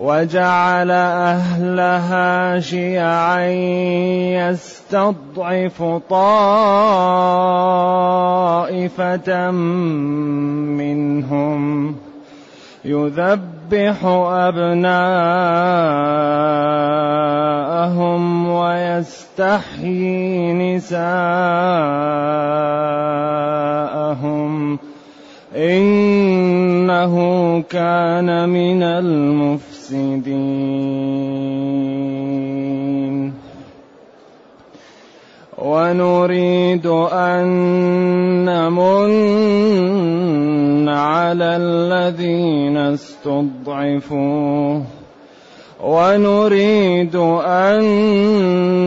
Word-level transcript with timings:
وجعل 0.00 0.90
أهلها 0.90 2.60
شيعا 2.60 3.46
يستضعف 4.50 5.82
طائفة 6.10 6.30
منهم. 10.80 11.96
يذبح 12.84 14.04
أبناءهم 14.04 14.92
ويستحيي 18.48 19.96
نساءهم. 20.52 21.12
إنه 25.56 27.14
كان 27.70 28.48
من 28.48 28.82
المفسدين 28.82 29.71
ونريد 35.58 36.86
أن 37.12 37.46
نمن 38.44 39.12
على 40.88 41.56
الذين 41.56 42.76
استضعفوا. 42.76 44.80
ونريد 45.82 47.16
أن 47.42 47.82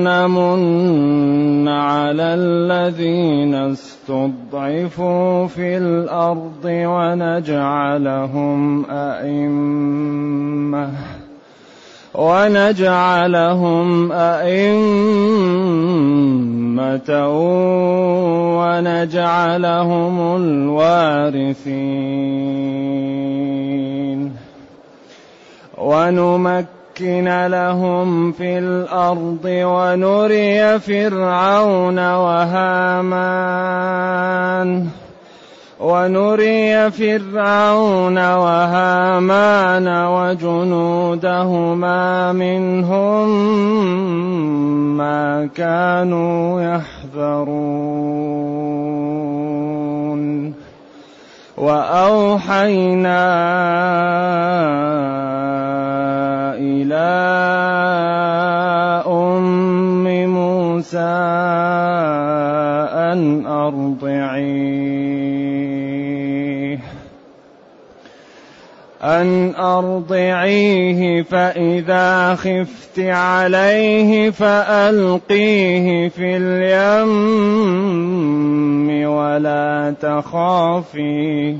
نمن 0.03 1.67
على 1.67 2.23
الذين 2.23 3.55
استضعفوا 3.55 5.47
في 5.47 5.77
الأرض 5.77 6.65
ونجعلهم 6.65 8.55
أئمة 8.89 10.89
ونجعلهم 12.15 14.11
أئمة 14.11 14.69
ونجعلهم 18.59 20.35
الوارثين. 20.35 22.05
ونمكن 25.77 26.74
نمكن 27.01 27.47
لهم 27.51 28.31
في 28.31 28.57
الأرض 28.59 29.45
ونري 29.45 30.79
فرعون 30.79 31.99
وهامان. 31.99 33.35
ونري 35.79 36.91
فرعون 36.91 38.17
وهامان 38.17 39.87
وجنودهما 40.05 41.51
منهم 42.31 43.27
ما 44.97 45.49
كانوا 45.55 46.61
يحذرون. 46.61 48.05
وأوحينا 51.57 53.25
إلى 56.85 57.05
أم 59.07 60.05
موسى 60.25 60.97
أن 63.11 63.45
أرضعيه. 63.45 64.45
أن 69.03 69.55
أرضعيه 69.55 71.21
فإذا 71.21 72.35
خفت 72.35 72.99
عليه 72.99 74.29
فألقيه 74.29 76.09
في 76.09 76.37
اليم 76.37 77.15
ولا 79.09 79.95
تخافي 80.01 81.55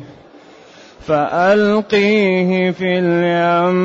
فألقيه 1.08 2.72
في 2.72 3.00
اليم 3.00 3.80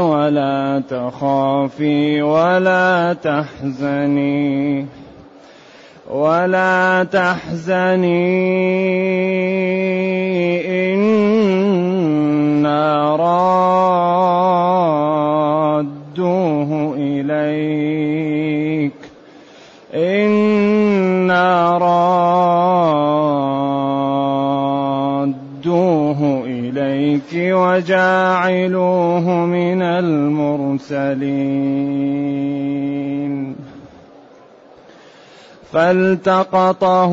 ولا 0.00 0.82
تخافي 0.90 2.22
ولا 2.22 3.16
تحزني 3.22 4.86
ولا 6.10 7.06
تحزني 7.12 8.26
إنا 10.94 13.16
رادوه 16.16 16.94
إليك 16.98 18.92
إنا 19.94 20.45
إليك 27.32 27.54
وجاعلوه 27.54 29.30
من 29.30 29.82
المرسلين. 29.82 31.16
فالتقطه 35.72 37.12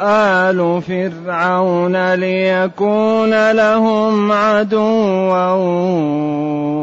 آل 0.00 0.82
فرعون 0.82 2.14
ليكون 2.14 3.50
لهم 3.50 4.32
عدوا 4.32 5.52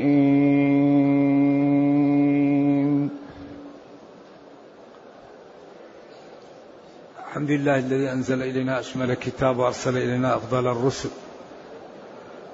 الحمد 7.27 7.51
لله 7.51 7.77
الذي 7.77 8.11
أنزل 8.11 8.41
إلينا 8.41 8.79
أشمل 8.79 9.13
كتاب 9.13 9.57
وأرسل 9.57 9.97
إلينا 9.97 10.35
أفضل 10.35 10.67
الرسل 10.67 11.09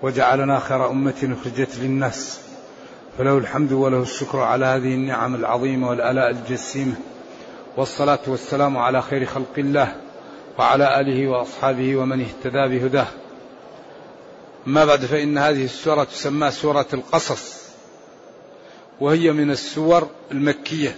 وجعلنا 0.02 0.60
خير 0.60 0.90
أمة 0.90 1.36
أخرجت 1.42 1.80
للناس. 1.80 2.42
فله 3.18 3.38
الحمد 3.38 3.72
وله 3.72 4.02
الشكر 4.02 4.40
على 4.40 4.66
هذه 4.66 4.94
النعم 4.94 5.36
العظيمة 5.36 5.90
والآلاء 5.90 6.30
الجسيمة. 6.30 6.96
والصلاة 7.78 8.20
والسلام 8.28 8.78
على 8.78 9.02
خير 9.02 9.26
خلق 9.26 9.54
الله 9.58 9.96
وعلى 10.60 11.00
آله 11.00 11.28
وأصحابه 11.28 11.96
ومن 11.96 12.22
اهتدى 12.22 12.80
بهداه. 12.80 13.08
ما 14.66 14.86
بعد 14.86 15.00
فإن 15.00 15.38
هذه 15.38 15.66
السورة 15.66 16.04
تسمى 16.04 16.52
سورة 16.52 16.86
القصص 16.94 17.68
وهي 19.00 19.32
من 19.32 19.52
السور 19.52 20.10
المكية. 20.32 20.98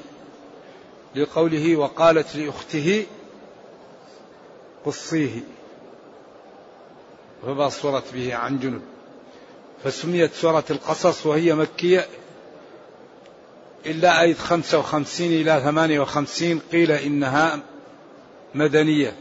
لقوله 1.16 1.76
وقالت 1.76 2.36
لأخته 2.36 3.06
قصيه. 4.86 5.44
فبصرت 7.46 8.14
به 8.14 8.36
عن 8.36 8.60
جنب. 8.60 8.81
فسميت 9.84 10.34
سورة 10.34 10.64
القصص 10.70 11.26
وهي 11.26 11.54
مكية 11.56 12.08
إلا 13.86 14.22
آية 14.22 14.34
55 14.34 15.28
إلى 15.28 15.62
58 15.64 16.62
قيل 16.72 16.92
إنها 16.92 17.60
مدنية. 18.56 19.14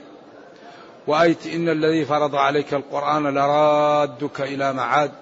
وآية 1.07 1.37
إن 1.55 1.69
الذي 1.69 2.05
فرض 2.05 2.35
عليك 2.35 2.75
القرآن 2.75 3.35
لرادك 3.35 4.41
إلى 4.41 4.73
معاد. 4.73 5.13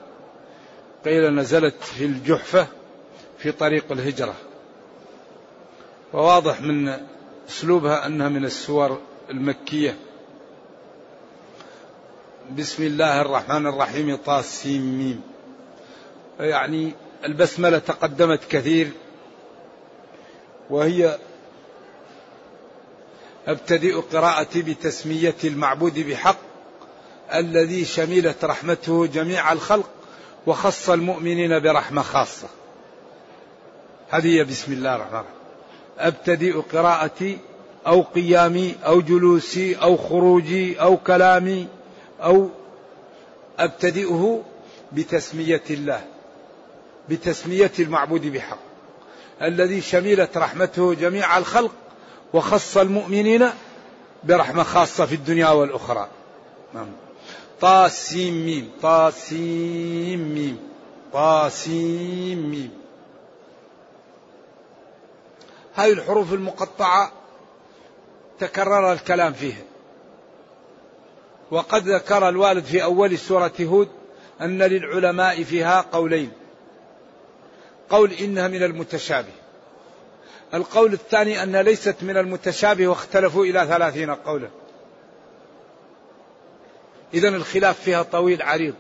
قيل 1.05 1.35
نزلت 1.35 1.83
في 1.83 2.05
الجحفة 2.05 2.67
في 3.39 3.53
طريق 3.53 3.93
الهجرة. 3.93 4.35
وواضح 6.13 6.61
من 6.61 6.99
أسلوبها 7.49 8.07
أنها 8.07 8.29
من 8.29 8.45
السور 8.45 9.01
المكية. 9.31 9.97
بسم 12.59 12.83
الله 12.83 13.21
الرحمن 13.21 13.67
الرحيم 13.67 14.17
طاسيم. 14.17 14.83
ميم 14.83 15.21
يعني 16.41 16.93
البسملة 17.25 17.79
تقدمت 17.79 18.41
كثير. 18.51 18.91
وهي 20.71 21.19
أبتدئ 23.47 23.95
قراءتي 23.95 24.63
بتسمية 24.63 25.35
المعبود 25.45 25.99
بحق 25.99 26.39
الذي 27.35 27.85
شملت 27.85 28.45
رحمته 28.45 29.07
جميع 29.07 29.53
الخلق 29.53 29.91
وخص 30.47 30.91
المؤمنين 30.91 31.61
برحمة 31.61 32.03
خاصة. 32.03 32.49
هذه 34.11 34.39
هي 34.39 34.45
بسم 34.45 34.73
الله 34.73 34.97
الرحمن 34.97 35.19
الرحيم. 35.19 35.37
أبتدئ 35.99 36.61
قراءتي 36.61 37.39
أو 37.87 38.03
قيامي 38.03 38.75
أو 38.87 39.01
جلوسي 39.01 39.75
أو 39.75 39.97
خروجي 39.97 40.81
أو 40.81 40.97
كلامي 40.97 41.69
أو 42.23 42.49
أبتدئه 43.59 44.43
بتسمية 44.93 45.63
الله 45.71 46.05
بتسمية 47.09 47.73
المعبود 47.79 48.27
بحق. 48.27 48.66
الذي 49.43 49.81
شملت 49.81 50.37
رحمته 50.37 50.95
جميع 50.95 51.39
الخلق 51.39 51.73
وخص 52.33 52.77
المؤمنين 52.77 53.51
برحمة 54.25 54.63
خاصة 54.63 55.07
في 55.07 55.15
الدنيا 55.15 55.49
والأخرى. 55.49 56.09
نعم. 56.75 56.89
طاسيم 57.61 58.47
ميم. 58.47 58.71
طاسيم 58.83 60.35
ميم. 60.35 60.59
طاسيم 61.13 62.51
ميم. 62.51 62.71
هذه 65.75 65.93
الحروف 65.93 66.33
المقطعة 66.33 67.13
تكرر 68.39 68.93
الكلام 68.93 69.33
فيها. 69.33 69.63
وقد 71.51 71.89
ذكر 71.89 72.29
الوالد 72.29 72.65
في 72.65 72.83
أول 72.83 73.19
سورة 73.19 73.53
هود 73.61 73.89
أن 74.41 74.63
للعلماء 74.63 75.43
فيها 75.43 75.81
قولين. 75.93 76.33
قول 77.91 78.13
إنها 78.13 78.49
من 78.49 78.63
المتشابه. 78.63 79.33
القول 80.55 80.93
الثاني 80.93 81.43
أنها 81.43 81.63
ليست 81.63 81.97
من 82.03 82.17
المتشابه 82.17 82.87
واختلفوا 82.87 83.45
إلى 83.45 83.67
ثلاثين 83.67 84.11
قولا. 84.11 84.49
إذا 87.15 87.29
الخلاف 87.29 87.81
فيها 87.81 88.03
طويل 88.03 88.43
عريض. 88.43 88.75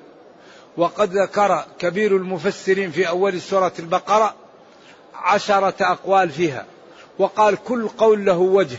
وقد 0.76 1.16
ذكر 1.16 1.64
كبير 1.78 2.16
المفسرين 2.16 2.90
في 2.90 3.08
أول 3.08 3.40
سورة 3.40 3.72
البقرة 3.78 4.34
عشرة 5.14 5.74
أقوال 5.80 6.30
فيها. 6.30 6.66
وقال 7.18 7.56
كل 7.64 7.88
قول 7.88 8.24
له 8.24 8.38
وجه. 8.38 8.78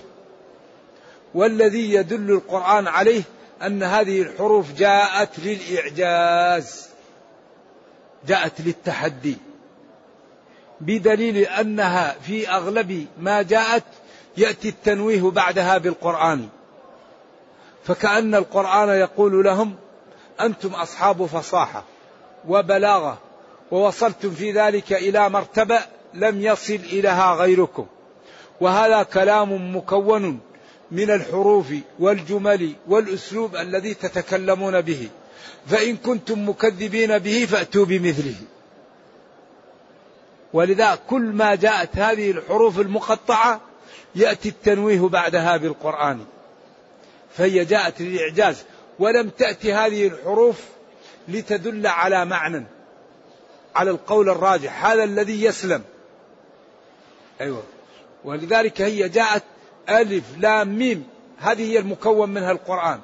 والذي 1.34 1.94
يدل 1.94 2.32
القرآن 2.32 2.88
عليه 2.88 3.24
أن 3.62 3.84
هذه 3.84 4.22
الحروف 4.22 4.74
جاءت 4.74 5.40
للإعجاز. 5.40 6.88
جاءت 8.28 8.62
للتحدي. 8.62 9.38
بدليل 10.82 11.38
أنها 11.38 12.16
في 12.22 12.50
أغلب 12.50 13.06
ما 13.20 13.42
جاءت 13.42 13.84
يأتي 14.38 14.70
التنويه 14.70 15.22
بعدها 15.22 15.78
بالقرآن. 15.78 16.48
فكأن 17.84 18.36
القرآن 18.36 18.90
يقول 18.90 19.44
لهم 19.44 19.76
أنتم 20.42 20.74
أصحاب 20.74 21.26
فصاحة 21.26 21.84
وبلاغة 22.48 23.18
ووصلتم 23.72 24.32
في 24.32 24.52
ذلك 24.52 24.94
إلى 24.94 25.30
مرتبة 25.30 25.80
لم 26.14 26.42
يصل 26.42 26.74
إليها 26.74 27.34
غيركم. 27.34 27.86
وهذا 28.62 29.04
كلام 29.04 29.76
مكون 29.78 30.40
من 30.92 31.12
الحروف 31.12 31.68
والجمل 32.00 32.74
والأسلوب 32.88 33.56
الذي 33.56 33.94
تتكلمون 33.94 34.82
به. 34.82 35.10
فإن 35.68 35.98
كنتم 35.98 36.50
مكذبين 36.50 37.18
به 37.18 37.46
فأتوا 37.46 37.86
بمثله. 37.86 38.36
ولذا 40.54 41.00
كل 41.10 41.22
ما 41.22 41.56
جاءت 41.56 41.98
هذه 41.98 42.32
الحروف 42.32 42.80
المقطعة 42.80 43.62
يأتي 44.16 44.50
التنويه 44.50 45.00
بعدها 45.00 45.58
بالقران 45.58 46.26
فهي 47.34 47.66
جاءت 47.66 48.02
للإعجاز. 48.02 48.64
ولم 49.00 49.30
تأتي 49.30 49.74
هذه 49.74 50.08
الحروف 50.08 50.62
لتدل 51.28 51.88
على 51.88 52.26
معنى 52.26 52.66
على 53.76 53.92
القول 53.92 54.30
الراجح. 54.30 54.86
هذا 54.86 55.04
الذي 55.04 55.44
يسلم. 55.44 55.84
أيوه. 57.42 57.64
ولذلك 58.24 58.82
هي 58.82 59.10
جاءت 59.10 59.44
ألف 59.90 60.24
لام 60.38 60.78
ميم. 60.78 61.08
هذه 61.38 61.72
هي 61.72 61.80
المكون 61.80 62.30
منها 62.30 62.52
القرآن. 62.52 63.00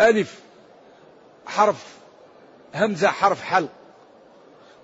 ألف 0.00 0.40
حرف 1.46 1.84
همزة 2.74 3.08
حرف 3.08 3.42
حلق. 3.42 3.70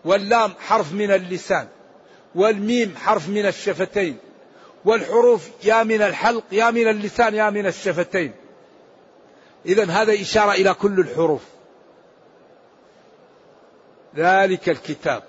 واللام 0.04 0.52
حرف 0.58 0.92
من 0.92 1.10
اللسان 1.10 1.68
والميم 2.34 2.96
حرف 2.96 3.28
من 3.28 3.46
الشفتين 3.46 4.16
والحروف 4.84 5.50
يا 5.64 5.82
من 5.82 6.02
الحلق 6.02 6.44
يا 6.52 6.70
من 6.70 6.88
اللسان 6.88 7.34
يا 7.34 7.50
من 7.50 7.66
الشفتين. 7.66 8.32
إذا 9.66 9.84
هذا 9.84 10.12
إشارة 10.12 10.52
إلى 10.52 10.74
كل 10.74 11.00
الحروف. 11.00 11.42
ذلك 14.16 14.68
الكتاب. 14.68 15.22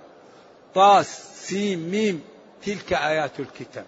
طاس 0.76 1.36
سين 1.48 1.90
ميم 1.90 2.24
تلك 2.66 2.94
آيات 2.94 3.40
الكتاب. 3.40 3.86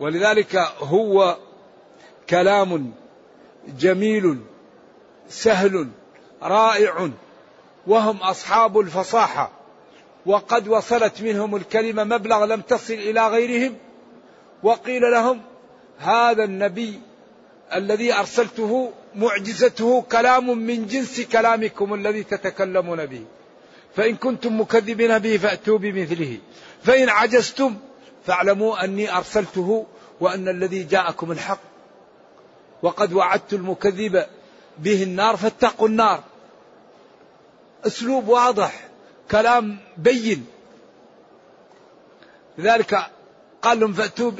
ولذلك 0.00 0.56
هو 0.78 1.36
كلام 2.30 2.92
جميل 3.68 4.40
سهل 5.28 5.88
رائع. 6.42 7.10
وهم 7.86 8.16
أصحاب 8.16 8.78
الفصاحة. 8.78 9.50
وقد 10.26 10.68
وصلت 10.68 11.22
منهم 11.22 11.56
الكلمة 11.56 12.04
مبلغ 12.04 12.44
لم 12.44 12.60
تصل 12.60 12.94
إلى 12.94 13.28
غيرهم. 13.28 13.76
وقيل 14.62 15.02
لهم 15.02 15.40
هذا 15.98 16.44
النبي 16.44 17.00
الذي 17.74 18.14
أرسلته 18.14 18.92
معجزته 19.14 20.02
كلام 20.02 20.58
من 20.58 20.86
جنس 20.86 21.20
كلامكم 21.20 21.94
الذي 21.94 22.22
تتكلمون 22.22 23.06
به. 23.06 23.24
فإن 23.96 24.16
كنتم 24.16 24.60
مكذبين 24.60 25.18
به 25.18 25.36
فأتوا 25.36 25.78
بمثله. 25.78 26.38
فإن 26.82 27.08
عجزتم 27.08 27.76
فاعلموا 28.26 28.84
أني 28.84 29.16
أرسلته 29.16 29.86
وأن 30.20 30.48
الذي 30.48 30.82
جاءكم 30.82 31.32
الحق. 31.32 31.60
وقد 32.82 33.12
وعدت 33.12 33.52
المكذب 33.52 34.26
به 34.78 35.02
النار 35.02 35.36
فاتقوا 35.36 35.88
النار. 35.88 36.22
أسلوب 37.86 38.28
واضح 38.28 38.88
كلام 39.30 39.78
بين. 39.96 40.46
لذلك 42.58 43.06
قال 43.62 43.80
لهم 43.80 43.92
فأتوا 43.92 44.32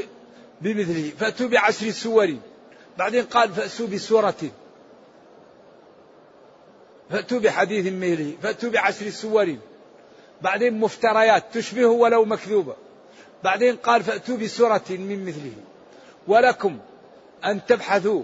بمثله 0.60 1.12
فأتوا 1.18 1.48
بعشر 1.48 1.90
سور. 1.90 2.36
بعدين 2.98 3.24
قال 3.24 3.52
فأتوا 3.52 3.86
بسورة. 3.86 4.50
فأتوا 7.10 7.38
بحديث 7.38 7.86
مثله 7.86 8.34
فأتوا 8.42 8.70
بعشر 8.70 9.10
سور. 9.10 9.56
بعدين 10.42 10.80
مفتريات 10.80 11.44
تشبه 11.54 11.86
ولو 11.86 12.24
مكذوبة. 12.24 12.76
بعدين 13.44 13.76
قال 13.76 14.02
فأتوا 14.02 14.36
بسورة 14.36 14.84
من 14.88 15.26
مثله. 15.26 15.52
ولكم 16.28 16.78
أن 17.44 17.66
تبحثوا 17.66 18.22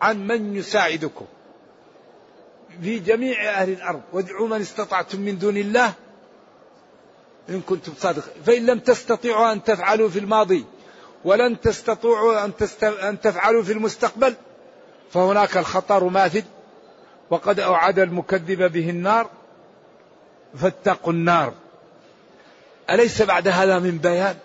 عن 0.00 0.26
من 0.26 0.56
يساعدكم. 0.56 1.26
في 2.82 2.98
جميع 2.98 3.50
أهل 3.50 3.72
الأرض. 3.72 4.00
وادعوا 4.12 4.48
من 4.48 4.60
استطعتم 4.60 5.20
من 5.20 5.38
دون 5.38 5.56
الله 5.56 5.92
إن 7.48 7.60
كنتم 7.60 7.92
صادقين 7.98 8.42
فإن 8.46 8.66
لم 8.66 8.78
تستطيعوا 8.78 9.52
أن 9.52 9.62
تفعلوا 9.62 10.08
في 10.08 10.18
الماضي 10.18 10.64
ولن 11.24 11.60
تستطيعوا 11.60 12.44
أن, 12.44 12.56
تست... 12.56 12.84
أن 12.84 13.20
تفعلوا 13.20 13.62
في 13.62 13.72
المستقبل 13.72 14.34
فهناك 15.12 15.56
الخطر 15.56 16.04
ماثل 16.04 16.42
وقد 17.30 17.60
أوعد 17.60 17.98
المكذب 17.98 18.72
به 18.72 18.90
النار 18.90 19.30
فاتقوا 20.54 21.12
النار. 21.12 21.54
أليس 22.90 23.22
بعد 23.22 23.48
هذا 23.48 23.78
من 23.78 23.98
بيان؟ 23.98 24.36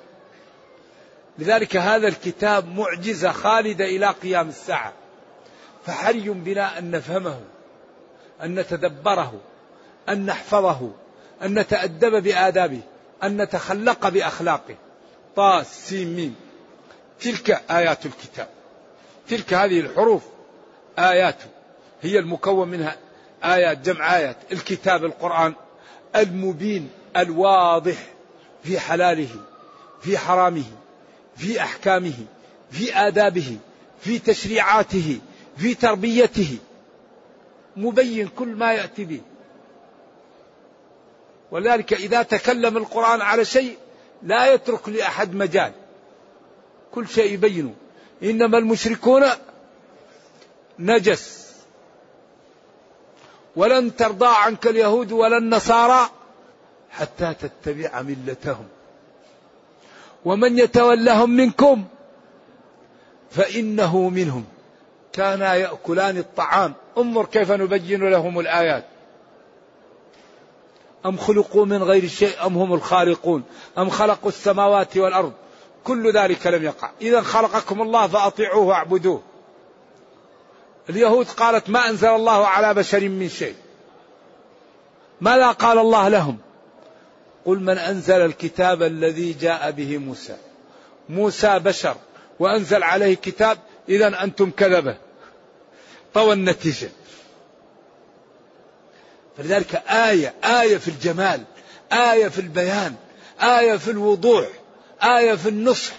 لذلك 1.40 1.76
هذا 1.76 2.08
الكتاب 2.08 2.68
معجزة 2.68 3.32
خالدة 3.32 3.86
إلى 3.86 4.08
قيام 4.08 4.50
الساعة. 4.50 4.94
فحري 5.86 6.30
بنا 6.30 6.80
أن 6.80 6.92
نفهمه. 6.92 7.40
أن 8.44 8.60
نتدبره 8.60 9.34
أن 10.10 10.26
نحفظه 10.26 10.92
أن 11.44 11.60
نتأدب 11.60 12.24
بآدابه 12.24 12.82
أن 13.24 13.42
نتخلق 13.42 14.10
بأخلاقه. 14.10 14.76
طا 15.36 15.64
سين 15.64 16.16
ميم. 16.16 16.36
تلك 17.22 17.64
آيات 17.72 18.06
الكتاب. 18.06 18.48
تلك 19.30 19.54
هذه 19.54 19.80
الحروف 19.80 20.24
آيات. 21.00 21.38
هي 22.02 22.20
المكون 22.20 22.68
منها 22.68 22.96
آيات 23.44 23.78
جمع 23.78 24.16
آيات. 24.16 24.38
الكتاب 24.52 25.06
القرآن. 25.06 25.54
المبين 26.16 26.90
الواضح. 27.18 27.98
في 28.64 28.80
حلاله 28.80 29.30
في 30.02 30.18
حرامه 30.18 30.64
في 31.38 31.62
أحكامه 31.62 32.14
في 32.72 32.96
آدابه 32.96 33.58
في 34.02 34.20
تشريعاته 34.20 35.20
في 35.58 35.74
تربيته. 35.74 36.58
مبين 37.78 38.28
كل 38.28 38.48
ما 38.48 38.74
يأتي 38.74 39.06
به. 39.06 39.22
ولذلك 41.52 41.94
إذا 41.94 42.24
تكلم 42.24 42.78
القرآن 42.78 43.22
على 43.22 43.46
شيء 43.46 43.78
لا 44.24 44.54
يترك 44.54 44.90
لأحد 44.90 45.36
مجال. 45.36 45.72
كل 46.92 47.08
شيء 47.08 47.34
يبينه. 47.34 47.74
إنما 48.24 48.58
المشركون 48.58 49.24
نجس. 50.80 51.54
ولن 53.56 53.96
ترضى 53.96 54.28
عنك 54.28 54.68
اليهود 54.68 55.12
ولا 55.12 55.38
النصارى 55.38 56.10
حتى 56.92 57.34
تتبع 57.34 58.02
ملتهم. 58.02 58.68
ومن 60.26 60.60
يتولهم 60.60 61.30
منكم 61.30 61.86
فإنه 63.32 64.10
منهم. 64.10 64.46
كانا 65.14 65.56
يأكلان 65.56 66.18
الطعام. 66.18 66.74
انظر 66.98 67.26
كيف 67.26 67.52
نبين 67.52 68.10
لهم 68.10 68.40
الآيات. 68.40 68.86
أم 71.06 71.18
خلقوا 71.18 71.66
من 71.66 71.84
غير 71.84 72.08
شيء 72.08 72.46
أم 72.46 72.58
هم 72.58 72.74
الخالقون؟ 72.74 73.44
أم 73.78 73.90
خلقوا 73.90 74.30
السماوات 74.30 74.98
والأرض؟ 74.98 75.34
كل 75.84 76.14
ذلك 76.14 76.48
لم 76.48 76.64
يقع. 76.64 76.92
إذا 77.02 77.22
خلقكم 77.22 77.82
الله 77.82 78.08
فأطيعوه 78.08 78.66
واعبدوه. 78.66 79.22
اليهود 80.90 81.28
قالت 81.28 81.70
ما 81.70 81.90
أنزل 81.90 82.08
الله 82.08 82.48
على 82.48 82.74
بشر 82.74 83.10
من 83.10 83.30
شيء. 83.30 83.56
ماذا 85.22 85.52
قال 85.52 85.78
الله 85.78 86.08
لهم؟ 86.08 86.38
قل 87.46 87.60
من 87.60 87.78
أنزل 87.78 88.26
الكتاب 88.26 88.84
الذي 88.84 89.34
جاء 89.34 89.72
به 89.72 89.98
موسى. 89.98 90.38
موسى 91.10 91.60
بشر. 91.60 91.96
وأنزل 92.40 92.84
عليه 92.84 93.16
كتاب 93.16 93.58
إذا 93.90 94.24
أنتم 94.24 94.52
كذبة. 94.52 94.98
طوى 96.14 96.34
النتيجة. 96.34 96.90
فلذلك 99.38 99.76
آية 99.76 100.34
آية 100.44 100.78
في 100.78 100.88
الجمال 100.88 101.44
آية 101.92 102.28
في 102.28 102.42
البيان 102.42 102.96
آية 103.42 103.78
في 103.78 103.92
الوضوح 103.92 104.48
آية 105.04 105.36
في 105.36 105.50
النصح. 105.50 105.94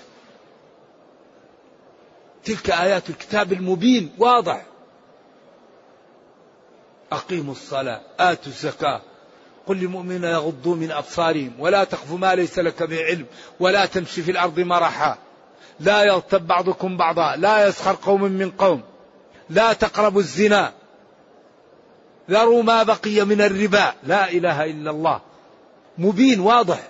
تلك 2.45 2.71
آيات 2.71 3.11
الكتاب 3.11 3.53
المبين 3.53 4.13
واضح. 4.19 4.65
أقيموا 7.13 7.53
الصلاة 7.53 8.01
آتوا 8.19 8.53
الزكاة. 8.53 9.03
قل 9.67 9.77
للمؤمنين 9.77 10.25
يغضوا 10.25 10.77
من 10.77 10.91
أبصارهم 10.91 11.53
ولا 11.59 11.85
تخف 11.85 12.13
ما 12.13 12.35
ليس 12.35 12.59
لك 12.59 12.83
به 12.83 13.05
علم 13.05 13.27
ولا 13.61 13.87
تمشي 13.87 14.23
في 14.23 14.31
الأرض 14.31 14.61
مرحا. 14.61 15.19
لا 15.81 16.05
يغتب 16.05 16.47
بعضكم 16.47 16.97
بعضا 16.97 17.37
لا 17.37 17.69
يسخر 17.69 17.97
قوم 18.02 18.23
من 18.23 18.50
قوم 18.50 18.83
لا 19.50 19.73
تقربوا 19.73 20.21
الزنا 20.21 20.73
ذروا 22.31 22.62
ما 22.62 22.83
بقي 22.83 23.25
من 23.25 23.40
الربا. 23.40 23.95
لا 24.05 24.31
إله 24.31 24.64
إلا 24.64 24.90
الله. 24.90 25.21
مبين 25.99 26.40
واضح. 26.40 26.88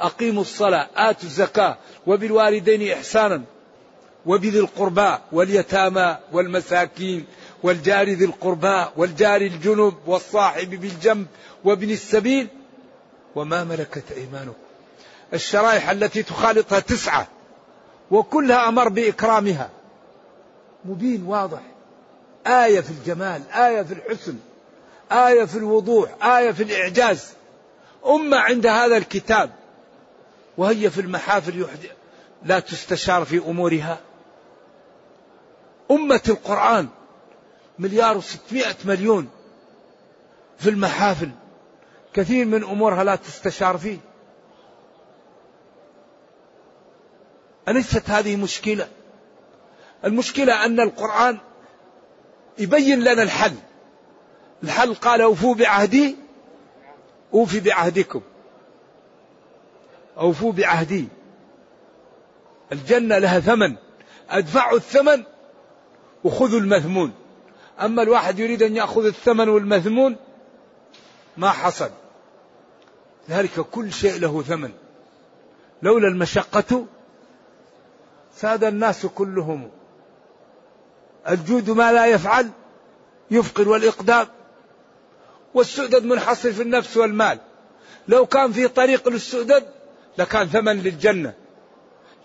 أقيموا 0.00 0.42
الصلاة 0.42 0.88
آتوا 0.96 1.24
الزكاة 1.24 1.76
وبالوالدين 2.06 2.92
إحسانا 2.92 3.42
وبذي 4.26 4.58
القربى 4.58 5.18
واليتامى 5.32 6.16
والمساكين 6.32 7.26
والجار 7.62 8.08
ذي 8.08 8.24
القربى 8.24 8.86
والجار 8.96 9.40
الجنب 9.40 9.94
والصاحب 10.06 10.70
بالجنب 10.70 11.26
وابن 11.64 11.90
السبيل. 11.90 12.48
وما 13.34 13.64
ملكت 13.64 14.12
أيمانكم. 14.16 14.54
الشرائح 15.34 15.90
التي 15.90 16.22
تخالطها 16.22 16.80
تسعة. 16.80 17.28
وكلها 18.10 18.68
أمر 18.68 18.88
بإكرامها. 18.88 19.70
مبين 20.84 21.22
واضح. 21.26 21.60
آية 22.46 22.80
في 22.80 22.90
الجمال 22.90 23.42
آية 23.50 23.82
في 23.82 23.94
الحسن 23.94 24.36
آية 25.12 25.44
في 25.44 25.58
الوضوح 25.58 26.26
آية 26.26 26.50
في 26.50 26.62
الإعجاز. 26.62 27.32
أمة 28.06 28.36
عند 28.36 28.66
هذا 28.66 28.96
الكتاب 28.96 29.50
وهي 30.58 30.90
في 30.90 31.00
المحافل 31.00 31.66
لا 32.42 32.60
تستشار 32.60 33.24
في 33.24 33.38
أمورها. 33.38 33.98
أمة 35.90 36.20
القرآن 36.28 36.88
مليار 37.78 38.16
وستمائة 38.16 38.76
مليون 38.84 39.28
في 40.58 40.70
المحافل. 40.70 41.30
كثير 42.14 42.46
من 42.46 42.64
أمورها 42.64 43.04
لا 43.04 43.16
تستشار 43.16 43.78
فيه. 43.78 43.98
أليست 47.70 48.10
هذه 48.10 48.36
مشكلة؟ 48.36 48.88
المشكلة 50.04 50.64
أن 50.64 50.80
القرآن 50.80 51.38
يبين 52.58 53.00
لنا 53.00 53.22
الحل. 53.22 53.54
الحل 54.62 54.94
قال 54.94 55.20
أوفوا 55.20 55.54
بعهدي 55.54 56.16
أوفي 57.34 57.60
بعهدكم. 57.60 58.20
أوفوا 60.18 60.52
بعهدي. 60.52 61.08
الجنة 62.72 63.18
لها 63.18 63.40
ثمن. 63.40 63.76
أدفعوا 64.30 64.76
الثمن 64.76 65.22
وخذوا 66.24 66.60
المثمون. 66.60 67.12
أما 67.80 68.02
الواحد 68.02 68.38
يريد 68.38 68.62
أن 68.62 68.76
يأخذ 68.76 69.06
الثمن 69.06 69.48
والمثمون 69.48 70.16
ما 71.36 71.50
حصل. 71.50 71.90
ذلك 73.30 73.60
كل 73.60 73.92
شيء 73.92 74.20
له 74.20 74.42
ثمن. 74.42 74.72
لولا 75.82 76.08
المشقة 76.08 76.86
ساد 78.36 78.64
الناس 78.64 79.06
كلهم. 79.06 79.70
الجود 81.28 81.70
ما 81.70 81.92
لا 81.92 82.06
يفعل 82.06 82.50
يفقر 83.30 83.68
والإقدام. 83.68 84.26
والسؤدد 85.54 86.04
منحصر 86.04 86.52
في 86.52 86.62
النفس 86.62 86.96
والمال. 86.96 87.38
لو 88.08 88.26
كان 88.26 88.52
في 88.52 88.68
طريق 88.68 89.08
للسؤدد 89.08 89.64
لكان 90.18 90.46
ثمن 90.46 90.82
للجنة. 90.82 91.34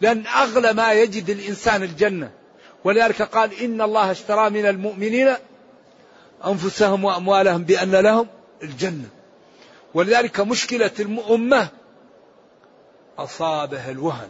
لأن 0.01 0.27
أغلى 0.27 0.73
ما 0.73 0.93
يجد 0.93 1.29
الإنسان 1.29 1.83
الجنة. 1.83 2.31
ولذلك 2.83 3.21
قال 3.21 3.53
إن 3.53 3.81
الله 3.81 4.11
اشترى 4.11 4.49
من 4.49 4.65
المؤمنين 4.65 5.35
أنفسهم 6.45 7.03
وأموالهم 7.03 7.63
بأن 7.63 7.91
لهم 7.91 8.27
الجنة. 8.63 9.09
ولذلك 9.93 10.39
مشكلة 10.39 10.91
الأمة 10.99 11.69
أصابها 13.17 13.91
الوهن. 13.91 14.29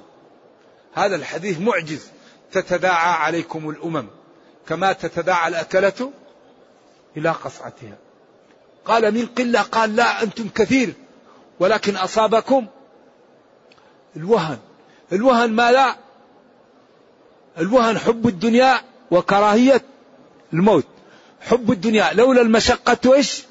هذا 0.95 1.15
الحديث 1.15 1.59
معجز. 1.59 2.07
تتداعى 2.51 3.13
عليكم 3.13 3.69
الأمم 3.69 4.07
كما 4.67 4.93
تتداعى 4.93 5.47
الأكلة 5.47 6.11
إلى 7.17 7.29
قصعتها. 7.29 7.97
قال 8.85 9.13
من 9.13 9.25
قلة؟ 9.25 9.61
قال 9.61 9.95
لا 9.95 10.23
أنتم 10.23 10.49
كثير 10.49 10.93
ولكن 11.59 11.95
أصابكم 11.95 12.67
الوهن. 14.15 14.57
الوهن 15.11 15.51
ما 15.51 15.71
لا؟ 15.71 15.95
الوهن 17.57 17.97
حب 17.97 18.27
الدنيا 18.27 18.81
وكراهية 19.11 19.81
الموت. 20.53 20.85
حب 21.41 21.71
الدنيا 21.71 22.13
لولا 22.13 22.41
المشقة 22.41 23.13
إيش 23.13 23.43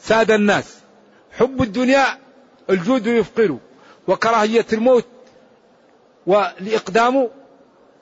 ساد 0.00 0.30
الناس. 0.30 0.74
حب 1.32 1.62
الدنيا 1.62 2.18
الجود 2.70 3.06
يفقر 3.06 3.58
وكراهية 4.08 4.66
الموت 4.72 5.06
والإقدام 6.26 7.30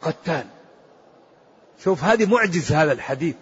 قتال. 0.02 0.46
شوف 1.84 2.04
هذه 2.04 2.26
معجز 2.26 2.72
هذا 2.72 2.92
الحديث. 2.92 3.34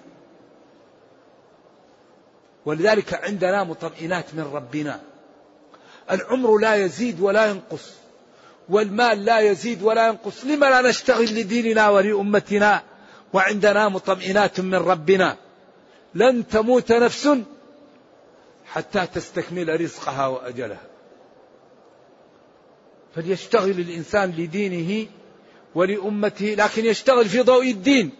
ولذلك 2.66 3.24
عندنا 3.24 3.64
مطمئنات 3.64 4.34
من 4.34 4.50
ربنا. 4.52 5.00
العمر 6.10 6.58
لا 6.58 6.74
يزيد 6.74 7.20
ولا 7.20 7.46
ينقص 7.46 7.90
والمال 8.68 9.24
لا 9.24 9.40
يزيد 9.40 9.82
ولا 9.82 10.06
ينقص. 10.06 10.44
لما 10.44 10.66
لا 10.66 10.88
نشتغل 10.88 11.24
لديننا 11.24 11.88
ولأمتنا؟ 11.88 12.82
وعندنا 13.32 13.88
مطمئنات 13.88 14.60
من 14.60 14.74
ربنا. 14.74 15.36
لن 16.14 16.48
تموت 16.48 16.92
نفس 16.92 17.28
حتى 18.66 19.06
تستكمل 19.06 19.80
رزقها 19.80 20.26
وأجلها. 20.26 20.89
فليشتغل 23.14 23.70
الإنسان 23.70 24.30
لدينه 24.30 25.06
ولأمته 25.74 26.46
لكن 26.46 26.84
يشتغل 26.84 27.28
في 27.28 27.40
ضوء 27.40 27.70
الدين. 27.70 28.10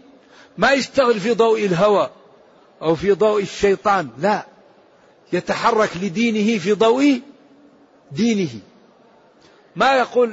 ما 0.59 0.73
يشتغل 0.73 1.21
في 1.21 1.35
ضوء 1.35 1.65
الهوى 1.65 2.11
أو 2.83 2.95
في 2.95 3.13
ضوء 3.13 3.43
الشيطان 3.43 4.11
لا. 4.19 4.47
يتحرك 5.33 5.91
لدينه 5.97 6.59
في 6.59 6.73
ضوء 6.73 7.21
دينه. 8.13 8.61
ما 9.77 9.97
يقول 9.97 10.33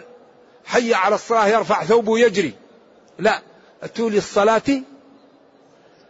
حي 0.65 0.93
على 0.93 1.15
الصلاة 1.15 1.47
يرفع 1.47 1.83
ثوبه 1.83 2.19
يجري 2.19 2.53
لا. 3.19 3.41
أتوا 3.83 4.09
للصلاة 4.09 4.81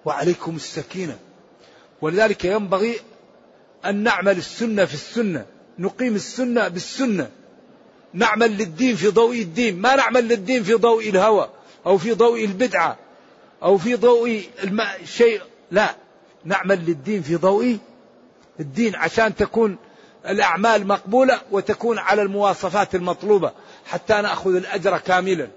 وعليكم 0.06 0.56
السكينة. 0.56 1.20
ولذلك 2.02 2.46
ينبغي 2.46 3.00
أن 3.86 4.04
نعمل 4.04 4.38
السنة 4.38 4.86
في 4.86 4.94
السنة. 4.94 5.46
نقيم 5.80 6.16
السنة 6.16 6.68
بالسنة. 6.68 7.32
نعمل 8.14 8.58
للدين 8.58 8.96
في 8.96 9.08
ضوء 9.08 9.42
الدين. 9.42 9.82
ما 9.82 9.96
نعمل 9.96 10.28
للدين 10.28 10.64
في 10.64 10.74
ضوء 10.74 11.10
الهوى 11.10 11.50
أو 11.86 11.98
في 11.98 12.14
ضوء 12.14 12.46
البدعة 12.46 12.98
أو 13.64 13.78
في 13.78 13.96
ضوء 13.96 14.50
الماء 14.64 15.06
شيء. 15.06 15.42
لا 15.72 15.96
نعمل 16.46 16.86
للدين 16.86 17.22
في 17.22 17.36
ضوء 17.36 17.78
الدين 18.60 18.96
عشان 18.96 19.36
تكون 19.36 19.78
الأعمال 20.28 20.88
مقبولة 20.88 21.42
وتكون 21.52 22.00
على 22.00 22.22
المواصفات 22.22 22.96
المطلوبة 22.96 23.52
حتى 23.86 24.14
نأخذ 24.14 24.56
الأجر 24.56 24.98
كاملا. 24.98 25.48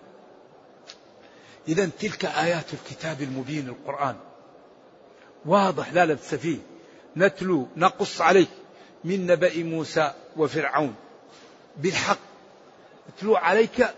إذا 1.69 1.90
تلك 2.00 2.25
آيات 2.25 2.66
الكتاب 2.73 3.23
المبين 3.23 3.69
القرآن. 3.69 4.16
واضح 5.47 5.92
لا 5.92 6.07
لبس 6.07 6.35
فيه. 6.35 6.59
نتلو 7.16 7.69
نقص 7.76 8.21
عليك 8.21 8.49
من 9.04 9.26
نبأ 9.26 9.64
موسى 9.64 10.12
وفرعون. 10.37 10.95
بالحق 11.76 12.29
نتلو 13.10 13.36
عليك 13.36 13.88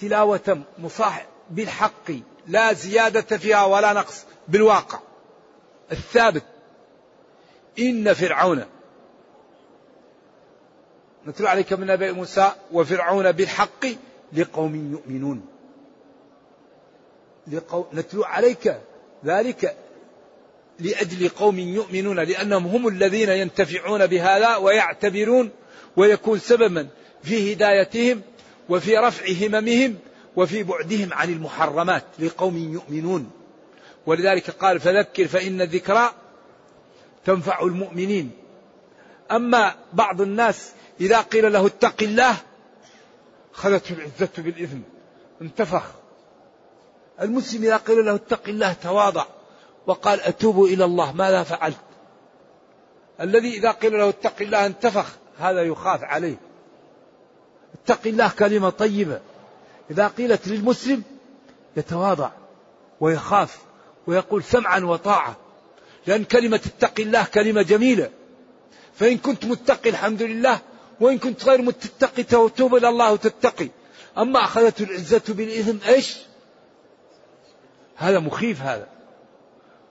تلاوة 0.00 0.62
مصاح 0.78 1.26
بالحق 1.50 2.10
لا 2.46 2.72
زيادة 2.72 3.36
فيها 3.38 3.64
ولا 3.64 3.92
نقص 3.92 4.24
بالواقع. 4.48 4.98
الثابت 5.92 6.44
إن 7.78 8.14
فرعون 8.14 8.64
نتلو 11.26 11.46
عليك 11.46 11.72
من 11.72 11.86
نبأ 11.86 12.12
موسى 12.12 12.52
وفرعون 12.72 13.32
بالحق 13.32 13.86
لقوم 14.32 14.92
يؤمنون. 14.92 15.46
لقو... 17.46 17.84
نتلو 17.94 18.24
عليك 18.24 18.80
ذلك 19.24 19.76
لأجل 20.78 21.28
قوم 21.28 21.58
يؤمنون 21.58 22.20
لأنهم 22.20 22.66
هم 22.66 22.88
الذين 22.88 23.28
ينتفعون 23.28 24.06
بهذا 24.06 24.56
ويعتبرون 24.56 25.50
ويكون 25.96 26.38
سببا 26.38 26.88
في 27.22 27.52
هدايتهم 27.52 28.22
وفي 28.68 28.98
رفع 28.98 29.46
هممهم 29.46 29.96
وفي 30.36 30.62
بعدهم 30.62 31.12
عن 31.12 31.32
المحرمات 31.32 32.04
لقوم 32.18 32.56
يؤمنون. 32.72 33.30
ولذلك 34.06 34.50
قال 34.50 34.80
فذكر 34.80 35.28
فإن 35.28 35.60
الذكرى 35.60 36.10
تنفع 37.24 37.62
المؤمنين. 37.62 38.30
أما 39.32 39.74
بعض 39.92 40.20
الناس 40.20 40.72
إذا 41.00 41.20
قيل 41.20 41.52
له 41.52 41.66
اتق 41.66 42.02
الله 42.02 42.36
خذته 43.52 43.92
العزة 43.92 44.30
بالإثم 44.38 44.78
انتفخ. 45.42 45.82
المسلم 47.20 47.62
إذا 47.62 47.76
قيل 47.76 48.04
له 48.04 48.14
اتق 48.14 48.48
الله 48.48 48.72
تواضع 48.72 49.24
وقال 49.86 50.20
أتوب 50.20 50.64
إلى 50.64 50.84
الله 50.84 51.12
ماذا 51.12 51.42
فعلت؟ 51.42 51.76
الذي 53.20 53.58
إذا 53.58 53.70
قيل 53.70 53.98
له 53.98 54.08
اتق 54.08 54.34
الله 54.40 54.66
انتفخ 54.66 55.06
هذا 55.38 55.62
يخاف 55.62 56.04
عليه. 56.04 56.47
اتق 57.84 58.06
الله 58.06 58.28
كلمة 58.28 58.70
طيبة. 58.70 59.20
إذا 59.90 60.08
قيلت 60.08 60.48
للمسلم 60.48 61.02
يتواضع 61.76 62.30
ويخاف 63.00 63.58
ويقول 64.06 64.44
سمعا 64.44 64.80
وطاعة. 64.80 65.36
لأن 66.06 66.24
كلمة 66.24 66.60
اتق 66.66 67.00
الله 67.00 67.24
كلمة 67.24 67.62
جميلة. 67.62 68.10
فإن 68.94 69.18
كنت 69.18 69.44
متقي 69.44 69.90
الحمد 69.90 70.22
لله 70.22 70.58
وإن 71.00 71.18
كنت 71.18 71.44
غير 71.44 71.62
متقي 71.62 72.22
توب 72.22 72.74
إلى 72.74 72.88
الله 72.88 73.12
وتتقي 73.12 73.68
أما 74.18 74.44
أخذته 74.44 74.82
العزة 74.82 75.22
بالإثم 75.28 75.76
إيش؟ 75.88 76.18
هذا 77.96 78.18
مخيف 78.18 78.62
هذا. 78.62 78.88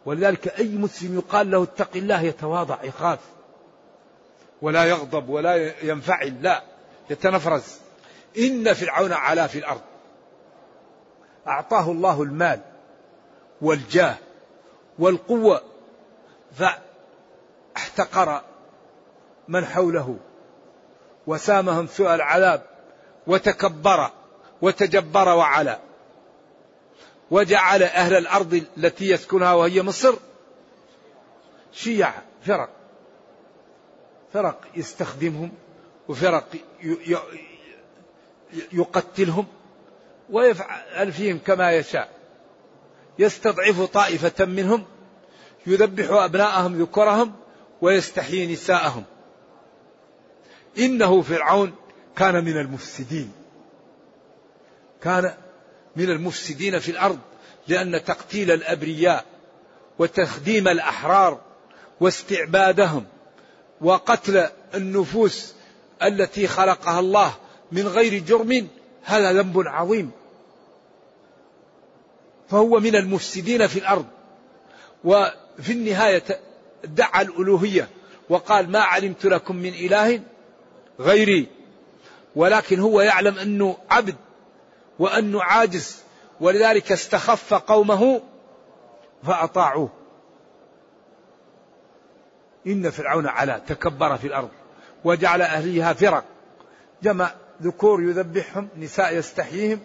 ولذلك 0.06 0.48
أي 0.48 0.68
مسلم 0.70 1.16
يقال 1.16 1.52
له 1.52 1.64
اتق 1.64 1.90
الله 1.96 2.22
يتواضع 2.22 2.84
يخاف. 2.84 3.20
ولا 4.62 4.86
يغضب 4.86 5.30
ولا 5.30 5.84
ينفعل 5.84 6.44
لا. 6.44 6.64
يتنفرز. 7.10 7.78
إن 8.38 8.74
فرعون 8.74 9.14
علا 9.14 9.48
في 9.48 9.60
الأرض. 9.60 9.82
أعطاه 11.48 11.92
الله 11.92 12.24
المال 12.24 12.62
والجاه 13.62 14.16
والقوة 15.00 15.62
فاحتقر 17.76 18.42
من 19.48 19.66
حوله 19.66 20.18
وسامهم 21.28 21.88
سوء 21.88 22.16
العذاب 22.16 22.62
وتكبر 23.28 24.12
وتجبر 24.62 25.30
وعلا. 25.30 25.80
وجعل 27.32 27.84
أهل 27.84 28.14
الأرض 28.14 28.66
التي 28.78 29.10
يسكنها 29.10 29.54
وهي 29.54 29.82
مصر 29.82 30.14
شيع 31.72 32.12
فرق. 32.46 32.70
فرق 34.34 34.62
يستخدمهم. 34.76 35.52
وفرق 36.10 36.48
يقتلهم 38.74 39.46
ويفعل 40.30 41.12
فيهم 41.12 41.40
كما 41.40 41.72
يشاء. 41.72 42.10
يستضعف 43.20 43.82
طائفة 43.82 44.46
منهم 44.46 44.86
يذبح 45.68 46.12
أبناءهم 46.12 46.82
ذكرهم 46.82 47.36
ويستحيي 47.82 48.54
نساءهم. 48.54 49.04
إنه 50.78 51.22
فرعون 51.22 51.76
كان 52.16 52.46
من 52.46 52.58
المفسدين. 52.58 53.32
كان 55.02 55.34
من 55.96 56.10
المفسدين 56.10 56.80
في 56.80 56.92
الأرض 56.92 57.20
لأن 57.68 58.04
تقتيل 58.04 58.52
الأبرياء 58.52 59.26
وتخديم 60.00 60.68
الأحرار 60.68 61.42
واستعبادهم 62.00 63.06
وقتل 63.82 64.50
النفوس 64.76 65.54
التي 66.04 66.48
خلقها 66.48 67.00
الله 67.00 67.34
من 67.72 67.88
غير 67.88 68.24
جرم 68.24 68.68
هذا 69.04 69.34
ذنب 69.34 69.64
عظيم. 69.68 70.12
فهو 72.50 72.80
من 72.80 72.96
المفسدين 72.96 73.68
في 73.68 73.80
الأرض. 73.80 74.06
وفي 75.04 75.72
النهاية 75.72 76.24
ادعى 76.84 77.22
الألوهية 77.22 77.90
وقال 78.30 78.72
ما 78.72 78.80
علمت 78.80 79.26
لكم 79.26 79.56
من 79.56 79.74
إله 79.74 80.22
غيري 81.00 81.48
ولكن 82.36 82.80
هو 82.80 83.02
يعلم 83.02 83.38
أنه 83.38 83.78
عبد 83.90 84.16
وأنه 85.00 85.44
عاجز 85.44 86.02
ولذلك 86.42 86.92
استخف 86.92 87.54
قومه 87.54 88.22
فأطاعوه. 89.24 89.90
إن 92.68 92.90
فرعون 92.90 93.28
علا 93.28 93.58
تكبر 93.58 94.18
في 94.18 94.28
الأرض. 94.28 94.50
وجعل 95.04 95.42
أهليها 95.42 95.94
فرق. 95.94 96.24
جمع 97.04 97.32
ذكور 97.62 98.02
يذبحهم 98.04 98.70
نساء 98.78 99.18
يستحييهم. 99.18 99.80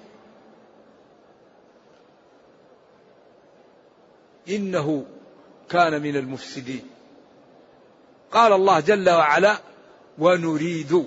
إنه 4.48 5.06
كان 5.70 6.02
من 6.02 6.16
المفسدين. 6.16 6.82
قال 8.30 8.52
الله 8.52 8.80
جل 8.80 9.10
وعلا 9.10 9.58
ونريد 10.18 11.06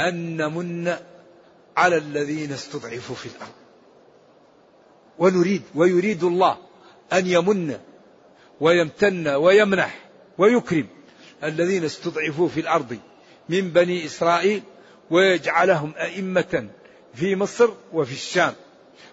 أن 0.00 0.36
نمن 0.36 0.96
على 1.76 1.96
الذين 1.96 2.52
استضعفوا 2.52 3.16
في 3.16 3.26
الأرض. 3.26 3.52
ونريد 5.18 5.62
ويريد 5.74 6.24
الله 6.24 6.58
أن 7.12 7.26
يمن 7.26 7.78
ويمتن 8.60 9.28
ويمنح 9.28 10.04
ويكرم. 10.38 10.95
الذين 11.44 11.84
استضعفوا 11.84 12.48
في 12.48 12.60
الأرض 12.60 12.98
من 13.48 13.70
بني 13.70 14.06
إسرائيل 14.06 14.62
ويجعلهم 15.10 15.94
أئمة 15.96 16.68
في 17.14 17.36
مصر 17.36 17.70
وفي 17.92 18.12
الشام 18.12 18.54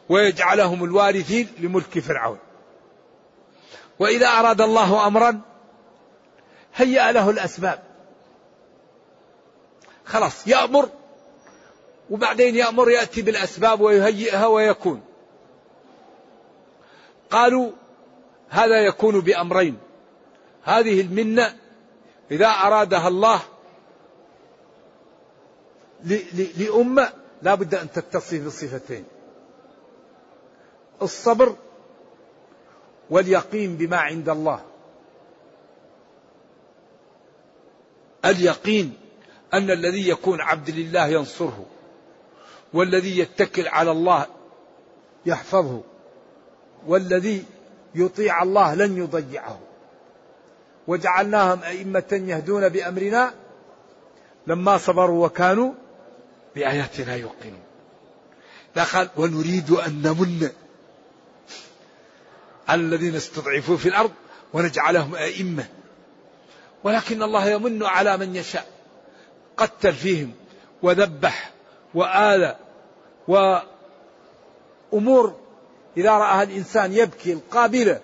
ويجعلهم 0.09 0.83
الوارثين 0.83 1.47
لملك 1.59 1.99
فرعون. 1.99 2.37
وإذا 3.99 4.27
أراد 4.27 4.61
الله 4.61 5.07
أمرا 5.07 5.41
هيأ 6.75 7.11
له 7.11 7.29
الأسباب. 7.29 7.83
خلاص 10.05 10.47
يأمر 10.47 10.89
وبعدين 12.09 12.55
يأمر 12.55 12.89
يأتي 12.89 13.21
بالأسباب 13.21 13.81
ويهيئها 13.81 14.47
ويكون. 14.47 15.01
قالوا 17.31 17.71
هذا 18.49 18.85
يكون 18.85 19.19
بأمرين. 19.19 19.77
هذه 20.63 21.01
المنة 21.01 21.62
إذا 22.31 22.47
أرادها 22.47 23.07
الله 23.07 23.41
لأمة 26.57 27.13
لا 27.41 27.55
بد 27.55 27.75
أن 27.75 27.91
تتصف 27.91 28.45
بصفتين. 28.45 29.05
الصبر 31.01 31.55
واليقين 33.09 33.77
بما 33.77 33.97
عند 33.97 34.29
الله. 34.29 34.61
اليقين 38.25 38.97
أن 39.53 39.71
الذي 39.71 40.09
يكون 40.09 40.41
عبد 40.41 40.69
لله 40.69 41.07
ينصره 41.07 41.65
والذي 42.73 43.19
يتكل 43.19 43.67
على 43.67 43.91
الله 43.91 44.25
يحفظه 45.25 45.81
والذي 46.87 47.45
يطيع 47.95 48.43
الله 48.43 48.75
لن 48.75 48.97
يضيعه. 48.97 49.59
وجعلناهم 50.87 51.63
أئمة 51.63 52.21
يهدون 52.27 52.69
بأمرنا 52.69 53.33
لما 54.47 54.77
صبروا 54.77 55.25
وكانوا 55.25 55.73
بآياتنا 56.55 57.15
يوقنون. 57.15 57.63
قال 58.77 59.09
ونريد 59.17 59.71
أن 59.71 60.01
نمن 60.01 60.49
على 62.67 62.81
الذين 62.81 63.15
استضعفوا 63.15 63.77
في 63.77 63.89
الأرض 63.89 64.11
ونجعلهم 64.53 65.15
أئمة. 65.15 65.65
ولكن 66.83 67.23
الله 67.23 67.49
يمن 67.49 67.83
على 67.83 68.17
من 68.17 68.35
يشاء. 68.35 68.67
قتل 69.57 69.93
فيهم 69.93 70.31
وذبح 70.81 71.51
وآلى 71.93 72.55
وأمور. 74.93 75.35
إذا 75.97 76.11
رآها 76.11 76.43
الإنسان 76.43 76.93
يبكي 76.93 77.33
القابلة 77.33 78.01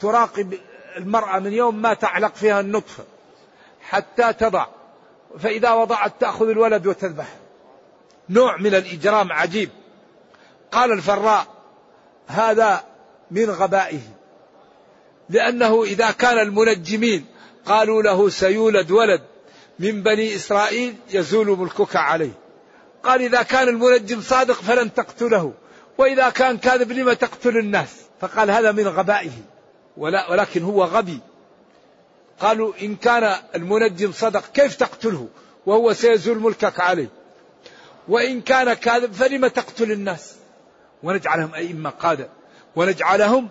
تراقب 0.00 0.58
المرأة 0.96 1.38
من 1.38 1.52
يوم 1.52 1.82
ما 1.82 1.94
تعلق 1.94 2.34
فيها 2.34 2.60
النطفة 2.60 3.04
حتى 3.80 4.32
تضع 4.32 4.66
فإذا 5.38 5.72
وضعت 5.72 6.12
تأخذ 6.20 6.48
الولد 6.48 6.86
وتذبح. 6.86 7.28
نوع 8.28 8.56
من 8.56 8.74
الإجرام 8.74 9.32
عجيب. 9.32 9.70
قال 10.72 10.92
الفراء 10.92 11.46
هذا 12.26 12.84
من 13.30 13.50
غبائه 13.50 14.00
لأنه 15.28 15.82
إذا 15.82 16.10
كان 16.10 16.38
المنجمين 16.38 17.26
قالوا 17.66 18.02
له 18.02 18.28
سيولد 18.28 18.90
ولد 18.90 19.22
من 19.78 20.02
بني 20.02 20.34
إسرائيل 20.34 20.94
يزول 21.10 21.58
ملكك 21.58 21.96
عليه. 21.96 22.32
قال 23.02 23.22
إذا 23.22 23.42
كان 23.42 23.68
المنجم 23.68 24.20
صادق 24.20 24.54
فلن 24.54 24.94
تقتله 24.94 25.52
وإذا 25.98 26.30
كان 26.30 26.58
كاذب 26.58 26.92
لم 26.92 27.12
تقتل 27.12 27.58
الناس؟ 27.58 27.96
فقال 28.20 28.50
هذا 28.50 28.72
من 28.72 28.88
غبائه. 28.88 29.51
ولا 29.96 30.30
ولكن 30.30 30.62
هو 30.62 30.84
غبي. 30.84 31.20
قالوا 32.40 32.72
إن 32.82 32.96
كان 32.96 33.36
المنجم 33.54 34.12
صدق 34.12 34.52
كيف 34.52 34.76
تقتله؟ 34.76 35.28
وهو 35.66 35.92
سيزول 35.92 36.38
ملكك 36.38 36.80
عليه. 36.80 37.08
وإن 38.08 38.40
كان 38.40 38.72
كاذب 38.72 39.12
فلم 39.12 39.46
تقتل 39.46 39.92
الناس؟ 39.92 40.34
ونجعلهم 41.02 41.54
أئمة 41.54 41.90
قادة. 41.90 42.28
ونجعلهم 42.76 43.48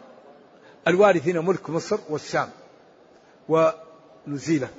الوارثين 0.87 1.37
ملك 1.37 1.69
مصر 1.69 1.99
والشام. 2.09 2.49
ونزيلك. 3.49 4.73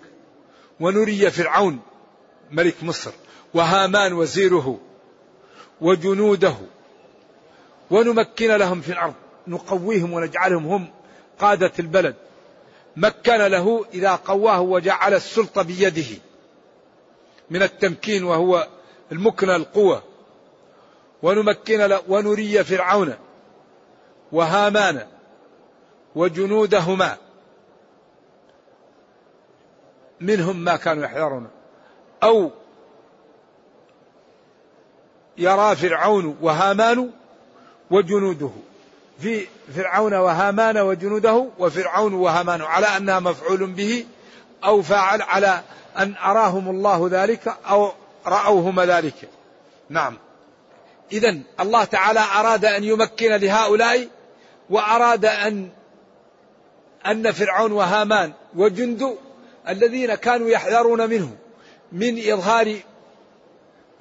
ونري 0.81 1.31
فرعون 1.31 1.81
ملك 2.51 2.75
مصر. 2.83 3.11
وهامان 3.55 4.12
وزيره. 4.12 4.81
وجنوده. 5.81 6.55
ونمكن 7.90 8.51
لهم 8.57 8.81
في 8.81 8.92
الأرض. 8.92 9.14
نقويهم 9.48 10.12
ونجعلهم 10.12 10.66
هم 10.66 11.02
قادة 11.38 11.73
البلد 11.79 12.14
مكن 12.97 13.37
له 13.37 13.85
إذا 13.95 14.14
قواه 14.14 14.61
وجعل 14.61 15.14
السلطة 15.14 15.62
بيده. 15.62 16.18
من 17.51 17.62
التمكين 17.62 18.25
وهو 18.25 18.68
المكنة 19.12 19.57
القوة. 19.57 20.03
ونمكن 21.23 21.99
ونري 22.09 22.64
فرعون 22.64 23.14
وهامان 24.33 25.07
وجنودهما. 26.14 27.16
منهم 30.21 30.57
ما 30.57 30.77
كانوا 30.77 31.05
يحذرون. 31.05 31.49
أو 32.23 32.51
يرى 35.38 35.77
فرعون 35.77 36.37
وهامان 36.40 37.11
وجنوده. 37.90 38.51
في 39.20 39.46
فرعون 39.77 40.14
وهامان 40.14 40.79
وجنوده 40.79 41.46
وفرعون 41.59 42.14
وهامان 42.14 42.62
على 42.62 42.87
أنها 42.87 43.20
مفعول 43.20 43.66
به 43.66 44.07
أو 44.64 44.83
فاعل 44.83 45.22
على 45.22 45.62
أن 45.98 46.14
أراهم 46.25 46.70
الله 46.70 47.09
ذلك 47.11 47.57
أو 47.68 47.92
رأوهما 48.27 48.87
ذلك. 48.87 49.29
نعم. 49.90 50.18
اذا 51.12 51.38
الله 51.61 51.85
تعالى 51.85 52.20
أراد 52.20 52.64
أن 52.64 52.85
يمكن 52.85 53.33
لهؤلاء 53.33 54.09
وأراد 54.70 55.25
أن 55.25 55.68
أن 57.07 57.33
فرعون 57.33 57.72
وهامان 57.72 58.33
وجند 58.57 59.16
الذين 59.68 60.14
كانوا 60.14 60.51
يحذرون 60.51 61.11
منه 61.11 61.37
من 61.92 62.33
إظهار 62.33 62.77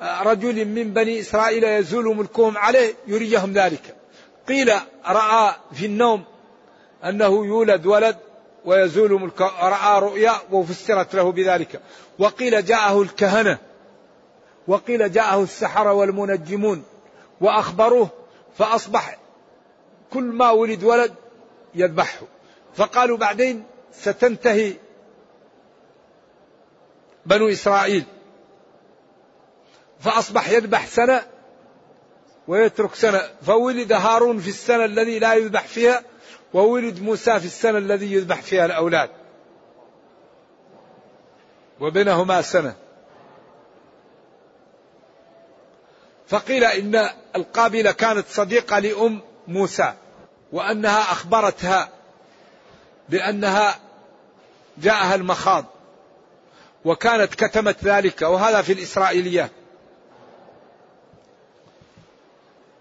رجل 0.01 0.65
من 0.65 0.93
بني 0.93 1.19
إسرائيل 1.19 1.63
يزول 1.63 2.15
ملكهم 2.15 2.57
عليه 2.57 2.93
يريهم 3.07 3.53
ذلك. 3.53 3.95
قيل 4.51 4.73
رأى 5.07 5.55
في 5.73 5.85
النوم 5.85 6.23
أنه 7.03 7.45
يولد 7.45 7.85
ولد 7.85 8.17
ويزول 8.65 9.21
ملك 9.21 9.41
رأى 9.41 9.99
رؤيا 9.99 10.33
وفسرت 10.51 11.15
له 11.15 11.31
بذلك. 11.31 11.81
وقيل 12.19 12.65
جاءه 12.65 13.01
الكهنة 13.01 13.57
وقيل 14.67 15.11
جاءه 15.11 15.43
السحرة 15.43 15.93
والمنجمون 15.93 16.83
وأخبروه 17.41 18.09
فأصبح 18.57 19.17
كل 20.13 20.23
ما 20.23 20.51
ولد 20.51 20.83
ولد 20.83 21.13
يذبحه. 21.75 22.21
فقالوا 22.75 23.17
بعدين 23.17 23.63
ستنتهي 23.93 24.73
بنو 27.25 27.49
إسرائيل. 27.49 28.03
فأصبح 29.99 30.49
يذبح 30.49 30.87
سنة 30.87 31.30
ويترك 32.51 32.95
سنة. 32.95 33.21
فولد 33.41 33.91
هارون 33.91 34.39
في 34.39 34.47
السنة 34.47 34.85
الذي 34.85 35.19
لا 35.19 35.33
يذبح 35.33 35.67
فيها 35.67 36.03
وولد 36.53 37.01
موسى 37.01 37.39
في 37.39 37.45
السنة 37.45 37.77
الذي 37.77 38.13
يذبح 38.13 38.41
فيها 38.41 38.65
الأولاد. 38.65 39.09
وبينهما 41.79 42.41
سنة. 42.41 42.75
فقيل 46.27 46.63
إن 46.63 47.09
القابلة 47.35 47.91
كانت 47.91 48.27
صديقة 48.27 48.79
لأم 48.79 49.21
موسى 49.47 49.93
وأنها 50.51 51.01
أخبرتها 51.01 51.89
بأنها 53.09 53.79
جاءها 54.77 55.15
المخاض 55.15 55.65
وكانت 56.85 57.35
كتمت 57.35 57.83
ذلك. 57.83 58.21
وهذا 58.21 58.61
في 58.61 58.73
الإسرائيليات 58.73 59.51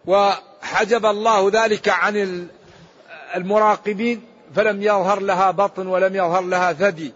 وحجب 0.06 1.06
الله 1.06 1.50
ذلك 1.52 1.88
عن 1.88 2.48
المراقبين 3.34 4.24
فلم 4.54 4.82
يظهر 4.82 5.20
لها 5.20 5.50
بطن 5.50 5.86
ولم 5.86 6.16
يظهر 6.16 6.40
لها 6.40 6.72
ثدي. 6.72 7.12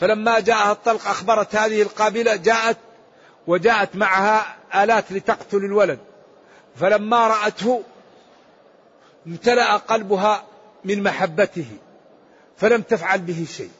فلما 0.00 0.40
جاءها 0.40 0.72
الطلق 0.72 1.08
أخبرت 1.08 1.56
هذه 1.56 1.82
القابلة 1.82 2.36
جاءت 2.36 2.76
وجاءت 3.46 3.96
معها 3.96 4.56
آلات 4.74 5.12
لتقتل 5.12 5.56
الولد. 5.56 5.98
فلما 6.76 7.28
رأته 7.28 7.82
امتلأ 9.26 9.76
قلبها 9.76 10.44
من 10.84 11.02
محبته 11.02 11.66
فلم 12.56 12.82
تفعل 12.82 13.18
به 13.18 13.46
شيء. 13.56 13.70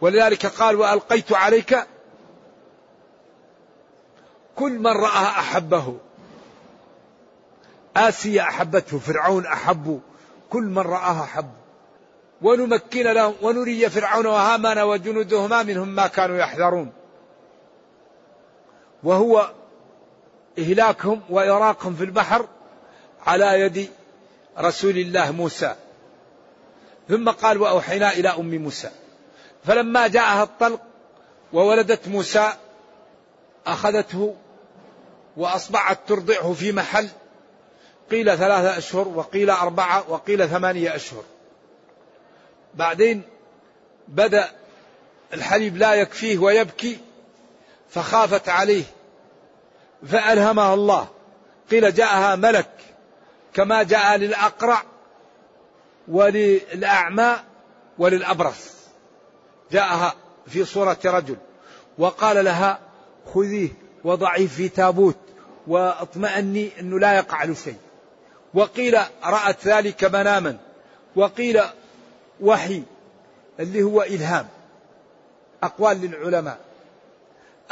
ولذلك 0.00 0.46
قال 0.46 0.76
وألقيت 0.76 1.32
عليك 1.32 1.86
كل 4.56 4.78
من 4.78 4.86
رآها 4.86 5.40
أحبه. 5.40 5.96
آسيا 7.98 8.42
أحبته 8.42 8.98
فرعون 8.98 9.46
أحبه 9.46 10.00
كل 10.50 10.62
من 10.62 10.78
رآها 10.78 11.22
أحبه 11.22 11.58
ونمكن 12.42 13.02
لهم 13.02 13.34
ونري 13.42 13.90
فرعون 13.90 14.26
وهامان 14.26 14.78
وجنودهما 14.78 15.62
منهم 15.62 15.88
ما 15.88 16.06
كانوا 16.06 16.36
يحذرون. 16.36 16.92
وهو 19.02 19.50
إهلاكهم 20.58 21.22
وإراقهم 21.30 21.94
في 21.94 22.04
البحر 22.04 22.46
على 23.26 23.60
يد 23.60 23.90
رسول 24.58 24.98
الله 24.98 25.30
موسى. 25.30 25.74
ثم 27.08 27.30
قال 27.30 27.58
وأوحينا 27.58 28.12
إلى 28.12 28.28
أم 28.28 28.54
موسى. 28.54 28.90
فلما 29.64 30.06
جاءها 30.08 30.42
الطلق 30.42 30.80
وولدت 31.52 32.08
موسى 32.08 32.52
أخذته 33.66 34.34
وأصبحت 35.36 35.98
ترضعه 36.06 36.52
في 36.52 36.72
محل 36.72 37.08
قيل 38.10 38.38
ثلاثة 38.38 38.78
أشهر 38.78 39.08
وقيل 39.08 39.50
أربعة 39.50 40.10
وقيل 40.10 40.48
ثمانية 40.48 40.96
أشهر. 40.96 41.22
بعدين 42.74 43.22
بدأ 44.08 44.50
الحليب 45.34 45.76
لا 45.76 45.94
يكفيه 45.94 46.38
ويبكي 46.38 46.98
فخافت 47.90 48.48
عليه 48.48 48.84
فألهمها 50.06 50.74
الله. 50.74 51.08
قيل 51.70 51.94
جاءها 51.94 52.36
ملك 52.36 52.70
كما 53.54 53.82
جاء 53.82 54.16
للأقرع 54.16 54.82
وللأعمى 56.08 57.36
وللأبرص. 57.98 58.70
جاءها 59.72 60.14
في 60.46 60.64
صورة 60.64 60.98
رجل 61.04 61.36
وقال 61.98 62.44
لها 62.44 62.78
خذيه 63.34 63.68
وضعيه 64.04 64.46
في 64.46 64.68
تابوت 64.68 65.18
وأطمئني 65.66 66.70
أنه 66.80 66.98
لا 66.98 67.16
يقع 67.16 67.44
له 67.44 67.54
شيء. 67.54 67.76
وقيل 68.54 68.98
رأت 69.24 69.66
ذلك 69.66 70.04
مناما 70.04 70.56
وقيل 71.16 71.60
وحي 72.40 72.82
اللي 73.60 73.82
هو 73.82 74.02
إلهام 74.02 74.48
أقوال 75.62 76.00
للعلماء. 76.00 76.58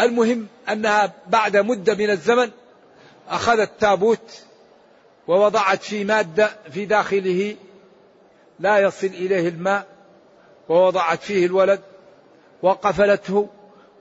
المهم 0.01 0.47
أنها 0.69 1.13
بعد 1.27 1.57
مدة 1.57 1.95
من 1.95 2.11
الزمن 2.11 2.51
أخذت 3.29 3.71
تابوت 3.81 4.43
ووضعت 5.29 5.83
فيه 5.83 6.05
مادة 6.05 6.51
في 6.71 6.85
داخله 6.85 7.57
لا 8.59 8.79
يصل 8.79 9.07
إليه 9.07 9.49
الماء 9.49 9.87
ووضعت 10.69 11.23
فيه 11.23 11.47
الولد 11.47 11.81
وقفلته 12.63 13.49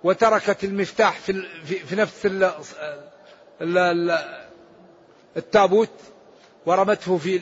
وتركت 0.04 0.64
المفتاح 0.64 1.20
في, 1.20 1.34
في 1.66 1.96
نفس 1.96 2.28
التابوت. 5.38 5.90
ورمته 6.66 7.18
في 7.18 7.42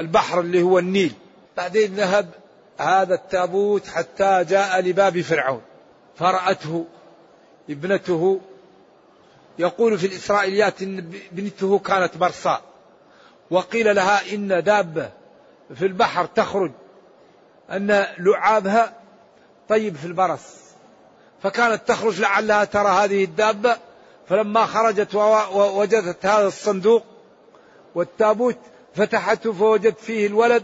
البحر 0.00 0.40
اللي 0.40 0.62
هو 0.62 0.78
النيل. 0.78 1.12
بعدين 1.56 1.94
ذهب 1.94 2.28
هذا 2.78 3.14
التابوت 3.14 3.88
حتى 3.88 4.44
جاء 4.44 4.80
لباب 4.80 5.20
فرعون. 5.20 5.62
فرأته 6.16 6.84
ابنته 7.70 8.40
يقول 9.58 9.98
في 9.98 10.06
الإسرائيليات 10.06 10.82
إن 10.82 11.12
بنته 11.32 11.78
كانت 11.78 12.16
برصاء. 12.16 12.62
وقيل 13.50 13.96
لها 13.96 14.34
إن 14.34 14.62
دابة 14.62 15.10
في 15.74 15.86
البحر 15.86 16.24
تخرج 16.26 16.72
أن 17.70 18.06
لعابها 18.18 18.92
طيب 19.68 19.96
في 19.96 20.04
البرص. 20.04 20.56
فكانت 21.42 21.88
تخرج 21.88 22.20
لعلها 22.20 22.64
ترى 22.64 22.88
هذه 22.88 23.24
الدابة. 23.24 23.76
فلما 24.28 24.66
خرجت 24.66 25.14
ووجدت 25.14 26.26
هذا 26.26 26.46
الصندوق 26.46 27.15
والتابوت 27.96 28.56
فتحته 28.94 29.52
فوجدت 29.52 29.98
فيه 29.98 30.26
الولد 30.26 30.62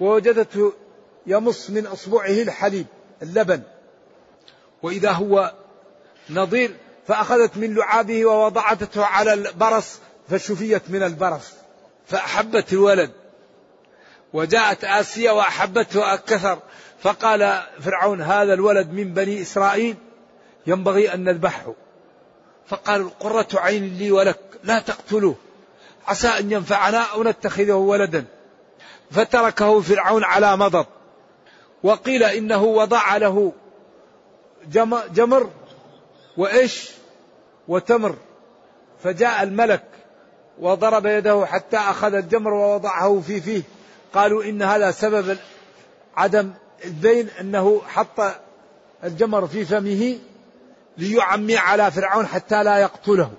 ووجدته 0.00 0.72
يمص 1.26 1.70
من 1.70 1.86
أصبعه 1.86 2.42
الحليب 2.42 2.86
اللبن. 3.22 3.62
وإذا 4.82 5.10
هو 5.10 5.52
نظير 6.30 6.76
فأخذت 7.06 7.56
من 7.56 7.74
لعابه 7.74 8.26
ووضعته 8.26 9.04
على 9.04 9.32
البرص 9.32 9.98
فشفيت 10.28 10.82
من 10.88 11.02
البرص 11.02 11.52
فأحبت 12.06 12.72
الولد. 12.72 13.10
وجاءت 14.32 14.84
آسيا 14.84 15.32
وأحبته 15.32 16.14
أكثر 16.14 16.58
فقال 17.00 17.62
فرعون 17.80 18.22
هذا 18.22 18.54
الولد 18.54 18.88
من 18.90 19.14
بني 19.14 19.42
إسرائيل 19.42 19.96
ينبغي 20.66 21.14
أن 21.14 21.24
نذبحه. 21.24 21.74
فقال 22.66 23.18
قرة 23.18 23.48
عين 23.54 23.98
لي 23.98 24.10
ولك 24.10 24.40
لا 24.64 24.78
تقتلوه. 24.78 25.36
عسى 26.06 26.28
أن 26.28 26.52
ينفعنا 26.52 26.98
أو 26.98 27.22
نتخذه 27.22 27.72
ولدا. 27.72 28.24
فتركه 29.10 29.80
فرعون 29.80 30.24
على 30.24 30.56
مضض. 30.56 30.86
وقيل 31.82 32.22
إنه 32.22 32.62
وضع 32.62 33.16
له 33.16 33.52
جمر 35.14 35.50
وإيش 36.36 36.90
وتمر. 37.68 38.16
فجاء 39.02 39.42
الملك 39.42 39.84
وضرب 40.58 41.06
يده 41.06 41.46
حتى 41.46 41.76
أخذ 41.76 42.14
الجمر 42.14 42.52
ووضعه 42.52 43.20
في 43.26 43.40
فيه. 43.40 43.62
قالوا 44.14 44.44
إن 44.44 44.62
هذا 44.62 44.90
سبب 44.90 45.38
عدم 46.16 46.52
البين 46.84 47.28
أنه 47.40 47.82
حط 47.86 48.20
الجمر 49.04 49.46
في 49.46 49.64
فمه 49.64 50.18
ليعمي 50.98 51.56
على 51.56 51.90
فرعون 51.90 52.26
حتى 52.26 52.62
لا 52.62 52.78
يقتله. 52.78 53.30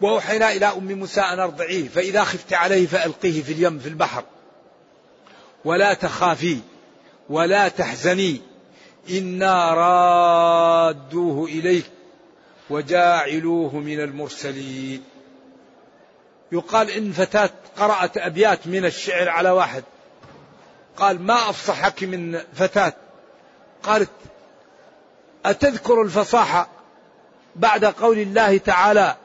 وأوحينا 0.00 0.52
إلى 0.52 0.66
أم 0.66 0.92
موسى 0.98 1.20
أن 1.20 1.38
أرضعيه 1.38 1.88
فإذا 1.88 2.24
خفت 2.24 2.52
عليه 2.52 2.86
فألقيه 2.86 3.42
في 3.42 3.52
اليم 3.52 3.78
في 3.78 3.88
البحر. 3.88 4.24
ولا 5.64 5.94
تخافي 5.94 6.58
ولا 7.28 7.68
تحزني 7.68 8.40
إنا 9.10 9.74
رادوه 9.74 11.44
إليك 11.44 11.90
وجاعلوه 12.70 13.76
من 13.76 14.00
المرسلين. 14.00 15.04
يقال 16.52 16.90
إن 16.90 17.12
فتاة 17.12 17.50
قرأت 17.78 18.16
أبيات 18.16 18.66
من 18.66 18.84
الشعر 18.84 19.28
على 19.28 19.50
واحد. 19.50 19.84
قال 20.96 21.22
ما 21.22 21.50
أفصحك 21.50 22.04
من 22.04 22.40
فتاة؟ 22.54 22.92
قالت 23.82 24.10
أتذكر 25.44 26.02
الفصاحة 26.02 26.68
بعد 27.56 27.84
قول 27.84 28.18
الله 28.18 28.58
تعالى 28.58 29.16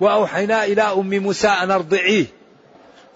وأوحينا 0.00 0.64
إلى 0.64 0.82
أم 0.82 1.10
موسى 1.10 1.48
أن 1.48 1.70
أرضعيه. 1.70 2.26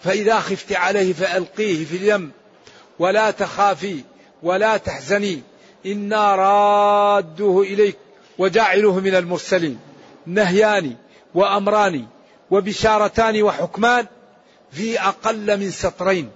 فإذا 0.01 0.40
خفت 0.40 0.73
عليه 0.73 1.12
فألقيه 1.12 1.85
في 1.85 1.97
اليم. 1.97 2.33
ولا 2.99 3.31
تخافي 3.31 4.01
ولا 4.42 4.77
تحزني. 4.77 5.42
إنا 5.87 6.37
رادوه 6.37 7.62
إليك 7.62 7.97
وجاعلوه 8.38 9.01
من 9.01 9.14
المرسلين. 9.14 9.79
نهيان 10.27 10.97
وأمران 11.35 12.07
وبشارتان 12.51 13.42
وحكمان 13.42 14.07
في 14.73 15.01
أقل 15.01 15.61
من 15.61 15.70
سطرين. 15.70 16.31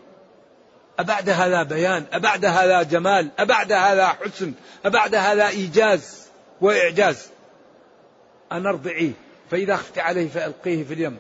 أبعد 0.99 1.31
هذا 1.31 1.63
بيان؟ 1.63 2.05
أبعد 2.13 2.45
هذا 2.45 2.83
جمال؟ 2.83 3.29
أبعد 3.39 3.73
هذا 3.73 4.07
حسن؟ 4.07 4.53
أبعد 4.85 5.15
هذا 5.15 5.49
إيجاز 5.49 6.23
وإعجاز؟ 6.61 7.27
أن 8.53 8.67
أرضعيه. 8.67 9.13
فإذا 9.51 9.77
خفت 9.77 9.99
عليه 9.99 10.29
فألقيه 10.29 10.85
في 10.85 10.95
اليم. 10.95 11.19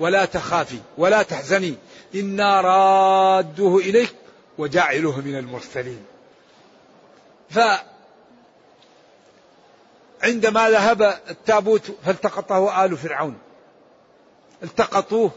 ولا 0.00 0.24
تخافي 0.24 0.78
ولا 0.98 1.22
تحزني. 1.22 1.74
إنا 2.14 2.60
رادوه 2.60 3.80
إليك 3.80 4.14
وجعلوه 4.58 5.20
من 5.20 5.38
المرسلين. 5.38 6.04
ف 7.50 7.58
عندما 10.22 10.70
ذهب 10.70 11.02
التابوت 11.30 11.90
فالتقطه 12.04 12.84
آل 12.84 12.96
فرعون. 12.96 13.38
التقطوه 14.62 15.30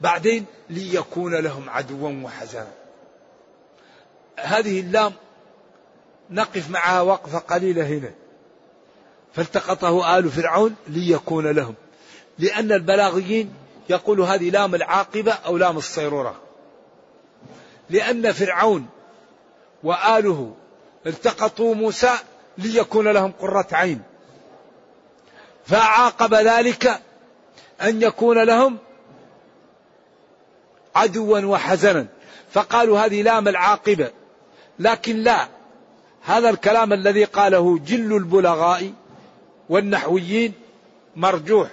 بعدين 0.00 0.44
ليكون 0.70 1.34
لهم 1.34 1.70
عدوا 1.70 2.12
وحزنا. 2.24 2.72
هذه 4.38 4.80
اللام 4.80 5.12
نقف 6.30 6.70
معها 6.70 7.00
وقفة 7.00 7.38
قليلة 7.38 7.86
هنا. 7.86 8.12
فالتقطه 9.34 10.18
آل 10.18 10.30
فرعون 10.30 10.74
ليكون 10.88 11.46
لهم. 11.46 11.74
لأن 12.38 12.72
البلاغيين 12.72 13.54
يقول 13.90 14.20
هذه 14.20 14.50
لام 14.50 14.74
العاقبة 14.74 15.32
أو 15.32 15.56
لام 15.56 15.76
الصيرورة. 15.78 16.34
لأن 17.90 18.32
فرعون 18.32 18.86
وآله 19.82 20.54
التقطوا 21.06 21.74
موسى 21.74 22.12
ليكون 22.58 23.08
لهم 23.08 23.32
قرة 23.40 23.66
عين. 23.72 24.02
فعاقب 25.66 26.34
ذلك 26.34 27.00
أن 27.82 28.02
يكون 28.02 28.42
لهم 28.42 28.78
عدوا 30.96 31.40
وحزنا. 31.40 32.06
فقالوا 32.52 32.98
هذه 32.98 33.22
لام 33.22 33.48
العاقبة. 33.48 34.10
لكن 34.78 35.16
لا. 35.16 35.48
هذا 36.22 36.50
الكلام 36.50 36.92
الذي 36.92 37.24
قاله 37.24 37.78
جل 37.78 38.16
البلغاء 38.16 38.92
والنحويين 39.70 40.52
مرجوح. 41.16 41.68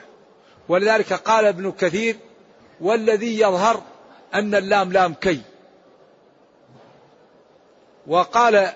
ولذلك 0.68 1.14
قال 1.14 1.46
ابن 1.46 1.72
كثير 1.72 2.16
والذي 2.82 3.40
يظهر 3.40 3.82
أن 4.34 4.56
اللام 4.56 4.92
لام 4.92 5.14
كي. 5.14 5.42
وقال 8.08 8.70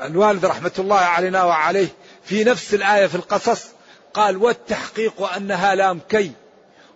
الوالد 0.00 0.44
رحمة 0.44 0.72
الله 0.78 0.96
علينا 0.96 1.44
وعليه 1.44 1.88
في 2.24 2.44
نفس 2.44 2.74
الآية 2.74 3.06
في 3.06 3.14
القصص 3.14 3.66
قال 4.14 4.36
والتحقيق 4.36 5.22
أنها 5.22 5.74
لام 5.74 6.00
كي 6.08 6.32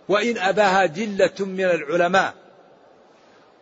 وإن 0.09 0.37
أباها 0.37 0.85
جلة 0.85 1.35
من 1.39 1.63
العلماء. 1.63 2.33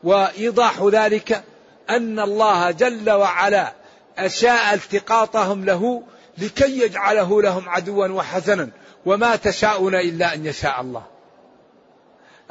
وإيضاح 0.04 0.82
ذلك 0.92 1.44
أن 1.90 2.20
الله 2.20 2.72
جل 2.72 3.10
وعلا 3.10 3.74
أشاء 4.18 4.74
التقاطهم 4.74 5.66
له 5.66 6.04
لكي 6.42 6.80
يجعله 6.80 7.42
لهم 7.42 7.70
عدوا 7.70 8.08
وحزنا 8.08 8.70
وما 9.06 9.36
تشاءون 9.36 9.96
إلا 9.96 10.34
أن 10.34 10.46
يشاء 10.46 10.82
الله. 10.82 11.04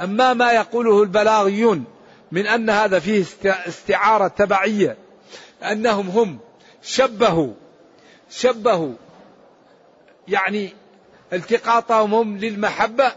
أما 0.00 0.34
ما 0.34 0.52
يقوله 0.52 1.02
البلاغيون 1.02 1.84
من 2.32 2.46
أن 2.46 2.70
هذا 2.70 2.98
فيه 2.98 3.24
استعارة 3.44 4.28
تبعية 4.28 4.96
أنهم 5.62 6.08
هم 6.08 6.38
شبهوا 6.82 7.52
شبهوا 8.30 8.92
يعني 10.28 10.72
التقاطهم 11.32 12.14
هم 12.14 12.36
للمحبة 12.36 13.12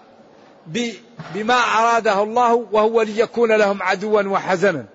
بما 1.33 1.53
أراده 1.53 2.23
الله 2.23 2.67
وهو 2.71 3.01
ليكون 3.01 3.51
لهم 3.51 3.83
عدوا 3.83 4.21
وحزنا. 4.21 4.85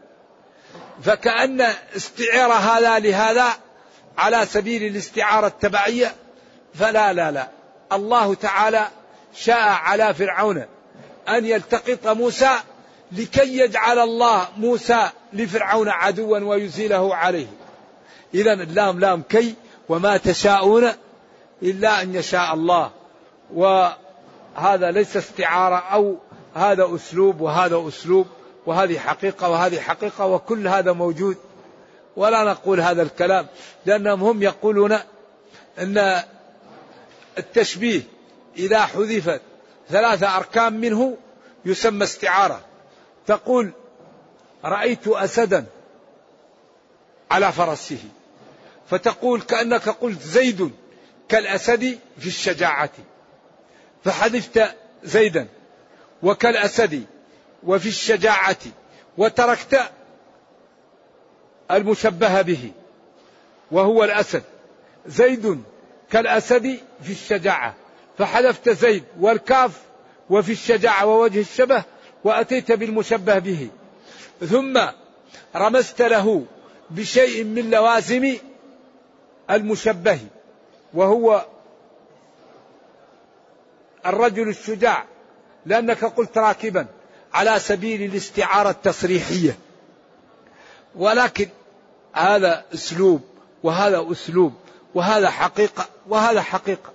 فكأن 1.03 1.61
استعير 1.97 2.53
هذا 2.53 2.99
لهذا 2.99 3.53
على 4.19 4.47
سبيل 4.47 4.83
الاستعارة 4.83 5.47
التبعية 5.47 6.15
فلا 6.75 7.13
لا 7.13 7.31
لا. 7.31 7.49
الله 7.93 8.35
تعالى 8.35 8.89
شاء 9.35 9.69
على 9.69 10.15
فرعون 10.15 10.65
أن 11.29 11.45
يلتقط 11.45 12.07
موسى 12.07 12.51
لكي 13.13 13.59
يجعل 13.59 13.99
الله 13.99 14.49
موسى 14.57 15.09
لفرعون 15.33 15.89
عدوا 15.89 16.39
ويزيله 16.39 17.15
عليه. 17.17 17.47
إذا 18.35 18.53
اللام 18.53 19.01
لام 19.01 19.23
كي 19.23 19.55
وما 19.89 20.17
تشاءون 20.17 20.93
إلا 21.63 22.03
أن 22.03 22.15
يشاء 22.15 22.55
الله. 22.55 22.91
وهذا 23.55 24.91
ليس 24.91 25.17
استعارة 25.17 25.77
أو 25.77 26.17
هذا 26.55 26.95
أسلوب 26.95 27.41
وهذا 27.41 27.85
أسلوب 27.89 28.27
وهذه 28.67 28.99
حقيقة 28.99 29.49
وهذه 29.49 29.81
حقيقة 29.81 30.27
وكل 30.27 30.69
هذا 30.69 30.93
موجود 30.93 31.37
ولا 32.17 32.45
نقول 32.45 32.81
هذا 32.81 33.03
الكلام 33.03 33.47
لأنهم 33.87 34.23
هم 34.23 34.43
يقولون 34.43 34.99
أن 35.79 36.23
التشبيه 37.39 38.03
إذا 38.57 38.81
حذفت 38.81 39.41
ثلاثة 39.89 40.37
أركان 40.37 40.73
منه 40.81 41.17
يسمى 41.65 42.05
استعارة. 42.05 42.61
تقول 43.27 43.73
رأيت 44.65 45.09
أسدا 45.09 45.67
على 47.31 47.53
فرسه 47.53 47.99
فتقول 48.91 49.43
كأنك 49.43 49.89
قلت 49.89 50.23
زيد 50.23 50.71
كالأسد 51.29 51.99
في 52.19 52.27
الشجاعة 52.27 52.91
فحذفت 54.05 54.75
زيدا 55.05 55.47
وكالأسد 56.23 57.05
وفي 57.63 57.89
الشجاعة 57.89 58.59
وتركت 59.19 59.91
المشبه 61.71 62.43
به 62.43 62.73
وهو 63.71 64.05
الأسد. 64.05 64.43
زيد 65.07 65.63
كالأسد 66.11 66.79
في 67.03 67.13
الشجاعة. 67.13 67.75
فحذفت 68.19 68.69
زيد 68.69 69.05
والكاف 69.21 69.81
وفي 70.31 70.53
الشجاعة 70.53 71.07
ووجه 71.07 71.41
الشبه 71.41 71.83
وأتيت 72.25 72.73
بالمشبه 72.73 73.39
به. 73.39 73.69
ثم 74.41 74.81
رمزت 75.57 76.03
له 76.03 76.45
بشيء 76.91 77.45
من 77.45 77.71
لوازم 77.71 78.37
المشبه 79.51 80.19
وهو 80.95 81.47
الرجل 84.07 84.49
الشجاع. 84.49 85.05
لأنك 85.67 86.05
قلت 86.05 86.39
راكبا 86.39 86.87
على 87.35 87.59
سبيل 87.59 88.03
الاستعارة 88.03 88.71
التصريحية. 88.71 89.57
ولكن 90.97 91.49
هذا 92.13 92.65
أسلوب 92.75 93.21
وهذا 93.63 94.07
أسلوب 94.13 94.55
وهذا 94.95 95.31
حقيقة 95.31 95.87
وهذا 96.09 96.43
حقيقة. 96.43 96.93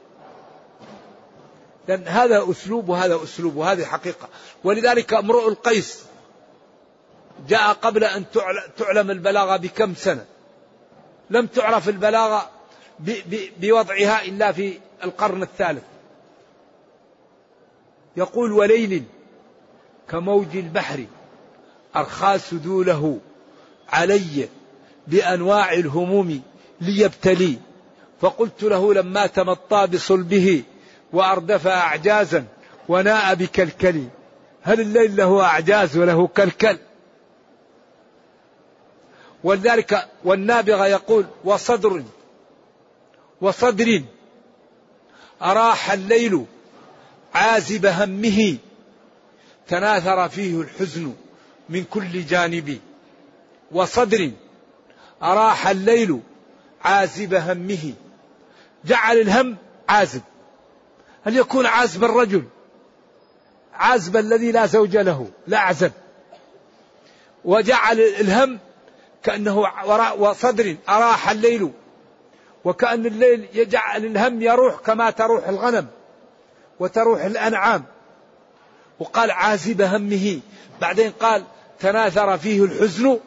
لأن 1.88 2.08
هذا 2.08 2.52
أسلوب 2.52 2.90
وهذا 2.90 3.24
أسلوب 3.24 3.56
وهذه 3.56 3.86
حقيقة. 3.86 4.30
ولذلك 4.64 5.14
امرؤ 5.14 5.48
القيس 5.48 6.04
جاء 7.48 7.74
قبل 7.74 8.04
أن 8.04 8.26
تعلم 8.78 9.12
البلاغة 9.12 9.58
بكم 9.58 9.96
سنة. 9.96 10.26
لم 11.30 11.48
تعرف 11.48 11.90
البلاغة 11.90 12.50
بوضعها 13.60 14.26
إلا 14.26 14.52
في 14.52 14.80
القرن 15.04 15.44
الثالث. 15.44 15.84
يقول 18.18 18.52
وليل 18.52 19.04
كموج 20.10 20.58
البحر 20.58 21.06
أرخى 21.96 22.40
سدوله 22.40 23.20
علي 23.92 24.50
بأنواع 25.08 25.74
الهموم 25.74 26.42
ليبتلي. 26.82 27.58
فقلت 28.22 28.64
له 28.64 28.94
لما 28.94 29.28
تمطى 29.28 29.88
بصلبه 29.88 30.64
وأردف 31.14 31.68
أعجازا 31.68 32.46
وناء 32.90 33.36
بكلكلي 33.36 34.08
هل 34.62 34.82
الليل 34.82 35.16
له 35.16 35.44
أعجاز 35.44 35.98
وله 35.98 36.28
كلكل؟ 36.28 36.78
ولذلك 39.44 40.08
والنابغة 40.24 40.88
يقول 40.88 41.26
وصدر 41.44 42.04
وصدر 43.42 44.02
أراح 45.42 45.92
الليل 45.92 46.46
عازب 47.34 47.86
همه. 47.86 48.58
تناثر 49.68 50.30
فيه 50.30 50.62
الحزن 50.62 51.14
من 51.70 51.84
كل 51.84 52.26
جانب. 52.26 52.80
وصدر 53.74 54.32
أراح 55.24 55.68
الليل 55.68 56.20
عازب 56.84 57.34
همه. 57.34 57.94
جعل 58.86 59.18
الهم 59.18 59.58
عازب. 59.90 60.22
هل 61.26 61.38
يكون 61.38 61.66
عازب 61.66 62.04
الرجل؟ 62.04 62.44
عازب 63.74 64.18
الذي 64.18 64.52
لا 64.52 64.66
زوج 64.66 64.98
له 64.98 65.28
لا 65.48 65.58
أعزب. 65.58 65.92
وجعل 67.46 68.00
الهم 68.00 68.60
كأنه 69.24 69.60
وراء 69.60 70.20
وصدر 70.20 70.76
أراح 70.90 71.30
الليل. 71.30 71.72
وكأن 72.66 73.06
الليل 73.06 73.48
يجعل 73.54 74.06
الهم 74.06 74.42
يروح 74.42 74.76
كما 74.76 75.10
تروح 75.10 75.48
الغنم 75.48 75.88
وتروح 76.80 77.24
الأنعام. 77.24 77.84
وقال 79.00 79.32
عازب 79.32 79.82
همه. 79.82 80.40
بعدين 80.82 81.12
قال 81.12 81.44
تناثر 81.80 82.38
فيه 82.38 82.64
الحزن 82.64 83.20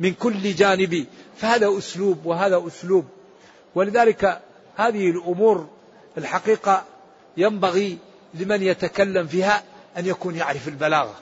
من 0.00 0.14
كل 0.14 0.54
جانب 0.54 1.06
فهذا 1.36 1.78
أسلوب 1.78 2.26
وهذا 2.26 2.64
أسلوب 2.66 3.04
ولذلك 3.74 4.40
هذه 4.76 5.10
الأمور 5.10 5.68
الحقيقة 6.18 6.84
ينبغي 7.36 7.98
لمن 8.34 8.62
يتكلم 8.62 9.26
فيها 9.26 9.62
أن 9.96 10.06
يكون 10.06 10.36
يعرف 10.36 10.68
البلاغة 10.68 11.14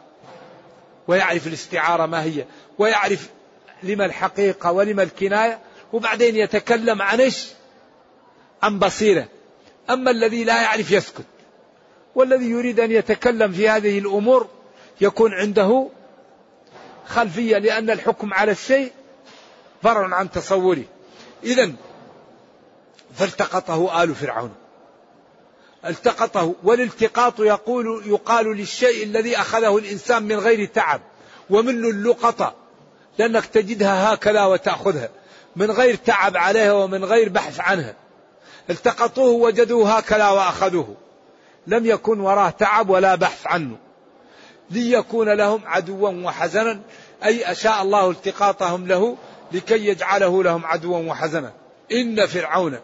ويعرف 1.08 1.46
الاستعارة 1.46 2.06
ما 2.06 2.22
هي 2.22 2.44
ويعرف 2.78 3.30
لما 3.82 4.04
الحقيقة 4.04 4.72
ولما 4.72 5.02
الكناية 5.02 5.58
وبعدين 5.92 6.36
يتكلم 6.36 7.02
عن 7.02 7.20
إيش؟ 7.20 7.48
عن 8.62 8.78
بصيرة 8.78 9.28
أما 9.90 10.10
الذي 10.10 10.44
لا 10.44 10.62
يعرف 10.62 10.90
يسكت 10.90 11.24
والذي 12.14 12.50
يريد 12.50 12.80
أن 12.80 12.92
يتكلم 12.92 13.52
في 13.52 13.68
هذه 13.68 13.98
الأمور 13.98 14.48
يكون 15.00 15.34
عنده 15.34 15.88
خلفية 17.08 17.58
لأن 17.58 17.90
الحكم 17.90 18.34
على 18.34 18.52
الشيء 18.52 18.92
فرع 19.82 20.14
عن 20.14 20.30
تصوره. 20.30 20.84
إذا 21.44 21.72
فالتقطه 23.14 24.02
آل 24.02 24.14
فرعون. 24.14 24.54
التقطه 25.86 26.54
والالتقاط 26.62 27.40
يقول 27.40 28.02
يقال 28.06 28.46
للشيء 28.56 29.04
الذي 29.04 29.36
أخذه 29.36 29.78
الإنسان 29.78 30.22
من 30.22 30.36
غير 30.38 30.64
تعب 30.64 31.00
ومنه 31.50 31.88
اللقطة 31.88 32.54
لأنك 33.18 33.46
تجدها 33.46 34.14
هكذا 34.14 34.44
وتأخذها 34.44 35.08
من 35.56 35.70
غير 35.70 35.94
تعب 35.94 36.36
عليها 36.36 36.72
ومن 36.72 37.04
غير 37.04 37.28
بحث 37.28 37.60
عنها. 37.60 37.94
التقطوه 38.70 39.32
وجدوه 39.32 39.96
هكذا 39.96 40.28
وأخذوه. 40.28 40.96
لم 41.66 41.86
يكن 41.86 42.20
وراه 42.20 42.50
تعب 42.50 42.90
ولا 42.90 43.14
بحث 43.14 43.46
عنه. 43.46 43.76
ليكون 44.70 45.28
لهم 45.28 45.60
عدوا 45.66 46.10
وحزنا. 46.10 46.80
أي 47.24 47.52
أشاء 47.52 47.82
الله 47.82 48.10
التقاطهم 48.10 48.86
له 48.86 49.16
لكي 49.52 49.86
يجعله 49.86 50.42
لهم 50.42 50.66
عدوا 50.66 50.98
وحزنا. 50.98 51.52
إن 51.92 52.26
فرعون 52.26 52.78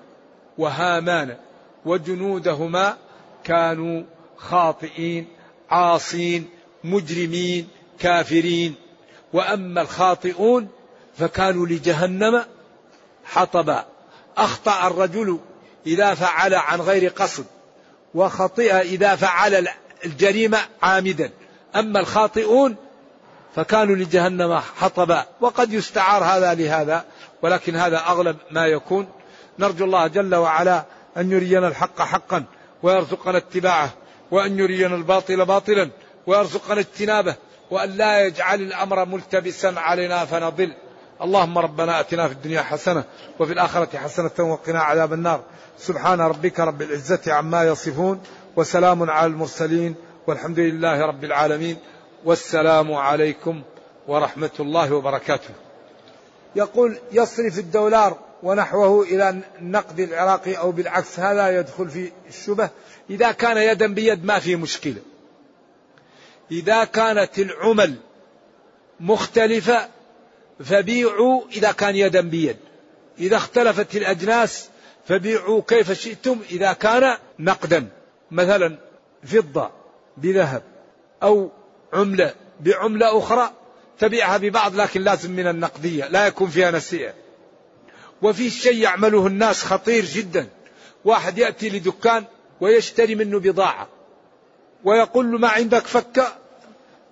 وهامان 0.59 1.37
وجنودهما 1.85 2.97
كانوا 3.45 4.03
خاطئين 4.37 5.27
عاصين 5.71 6.49
مجرمين 6.85 7.69
كافرين. 7.99 8.75
وأما 9.33 9.83
الخاطئون 9.83 10.69
فكانوا 11.19 11.67
لجهنم 11.67 12.45
حطبا. 13.25 13.85
أخطأ 14.37 14.87
الرجل 14.87 15.39
إذا 15.87 16.15
فعل 16.15 16.55
عن 16.55 16.81
غير 16.81 17.09
قصد 17.11 17.45
وخطئ 18.15 18.73
إذا 18.73 19.17
فعل 19.17 19.69
الجريمة 20.05 20.59
عامدا. 20.83 21.31
أما 21.77 22.01
الخاطئون 22.01 22.77
فكانوا 23.57 23.97
لجهنم 23.97 24.59
حطبا 24.59 25.25
وقد 25.41 25.73
يستعار 25.73 26.25
هذا 26.25 26.55
لهذا 26.55 27.05
ولكن 27.43 27.77
هذا 27.77 27.99
أغلب 27.99 28.37
ما 28.51 28.67
يكون. 28.67 29.09
نرجو 29.59 29.85
الله 29.85 30.07
جل 30.07 30.35
وعلا 30.35 30.85
أن 31.17 31.33
يرينا 31.33 31.69
الحق 31.69 32.03
حقا 32.03 32.45
ويرزقنا 32.83 33.39
اتباعه 33.39 33.91
وأن 34.31 34.59
يرينا 34.59 34.95
الباطل 34.95 35.45
باطلا 35.45 35.91
ويرزقنا 36.27 36.81
اجتنابه 36.81 37.35
وأن 37.71 37.91
لا 37.91 38.21
يجعل 38.21 38.61
الأمر 38.61 39.05
ملتبسا 39.05 39.75
علينا 39.77 40.25
فنضل. 40.25 40.75
اللهم 41.23 41.59
ربنا 41.59 42.01
أتنا 42.01 42.29
في 42.29 42.35
الدنيا 42.35 42.63
حسنة 42.63 43.05
وفي 43.41 43.53
الآخرة 43.53 43.99
حسنة 43.99 44.31
وقنا 44.39 44.81
عذاب 44.81 45.13
النار. 45.13 45.41
سبحان 45.79 46.21
ربك 46.21 46.61
رب 46.61 46.83
العزة 46.83 47.33
عما 47.33 47.65
يصفون 47.65 48.21
وسلام 48.57 49.11
على 49.11 49.27
المرسلين. 49.27 49.95
والحمد 50.27 50.59
لله 50.59 51.07
رب 51.07 51.25
العالمين 51.25 51.77
والسلام 52.25 52.93
عليكم 52.93 53.63
ورحمة 54.09 54.51
الله 54.61 54.95
وبركاته. 54.95 55.51
يقول 56.57 56.99
يصرف 57.13 57.59
الدولار 57.59 58.19
ونحوه 58.43 59.03
إلى 59.03 59.43
النقد 59.61 60.01
العراقي 60.01 60.55
أو 60.55 60.73
بالعكس 60.73 61.21
هذا 61.21 61.59
يدخل 61.59 61.89
في 61.89 62.13
الشبه. 62.29 62.71
إذا 63.11 63.33
كان 63.33 63.57
يدا 63.57 63.95
بيد 63.95 64.25
ما 64.25 64.39
في 64.39 64.57
مشكلة. 64.57 65.03
إذا 66.51 66.85
كانت 66.85 67.39
العمل 67.39 67.95
مختلفة 69.01 69.89
فبيعوا 70.65 71.43
إذا 71.53 71.73
كان 71.73 71.97
يدا 71.97 72.21
بيد. 72.21 72.57
إذا 73.19 73.37
اختلفت 73.37 73.97
الأجناس 73.97 74.69
فبيعوا 75.09 75.63
كيف 75.69 75.93
شئتم 75.93 76.39
إذا 76.51 76.73
كان 76.73 77.17
نقدا. 77.39 77.89
مثلا 78.31 78.79
فضة. 79.25 79.82
بذهب 80.17 80.63
أو 81.23 81.51
عملة 81.93 82.35
بعملة 82.61 83.19
أخرى 83.19 83.51
تبيعها 83.99 84.37
ببعض 84.37 84.75
لكن 84.77 85.01
لازم 85.01 85.33
من 85.33 85.47
النقدية 85.47 86.09
لا 86.09 86.27
يكون 86.27 86.49
فيها 86.49 86.71
نسيئة. 86.71 87.15
وفي 88.23 88.51
شيء 88.51 88.79
يعمله 88.79 89.27
الناس 89.27 89.65
خطير 89.65 90.05
جدا 90.05 90.49
واحد 91.05 91.39
يأتي 91.39 91.69
لدكان 91.69 92.25
ويشتري 92.61 93.15
منه 93.15 93.41
بضاعة 93.41 93.89
ويقول 94.85 95.33
له 95.33 95.39
ما 95.39 95.49
عندك 95.49 95.87
فكة؟ 95.87 96.33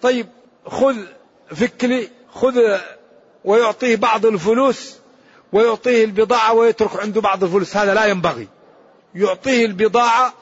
طيب 0.03 0.27
خذ 0.67 0.97
فك 1.55 1.85
لي 1.85 2.09
خذ 2.35 2.79
ويعطيه 3.45 3.97
بعض 3.97 4.27
الفلوس 4.27 4.97
ويعطيه 5.53 6.05
البضاعة 6.05 6.53
ويترك 6.53 7.01
عنده 7.01 7.21
بعض 7.21 7.45
الفلوس 7.45 7.77
هذا 7.77 7.95
لا 7.95 8.07
ينبغي. 8.07 8.49
يعطيه 9.15 9.67
البضاعة 9.67 10.35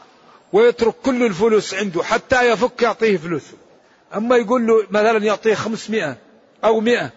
ويترك 0.52 0.94
كل 0.94 1.22
الفلوس 1.22 1.74
عنده 1.74 2.02
حتى 2.02 2.50
يفك 2.50 2.82
يعطيه 2.82 3.16
فلوسه 3.16 3.54
أما 4.14 4.36
يقول 4.36 4.66
له 4.66 4.86
مثلا 4.90 5.24
يعطيه 5.24 5.54
خمسمائة 5.54 6.16
أو 6.64 6.80
مئة 6.80 7.10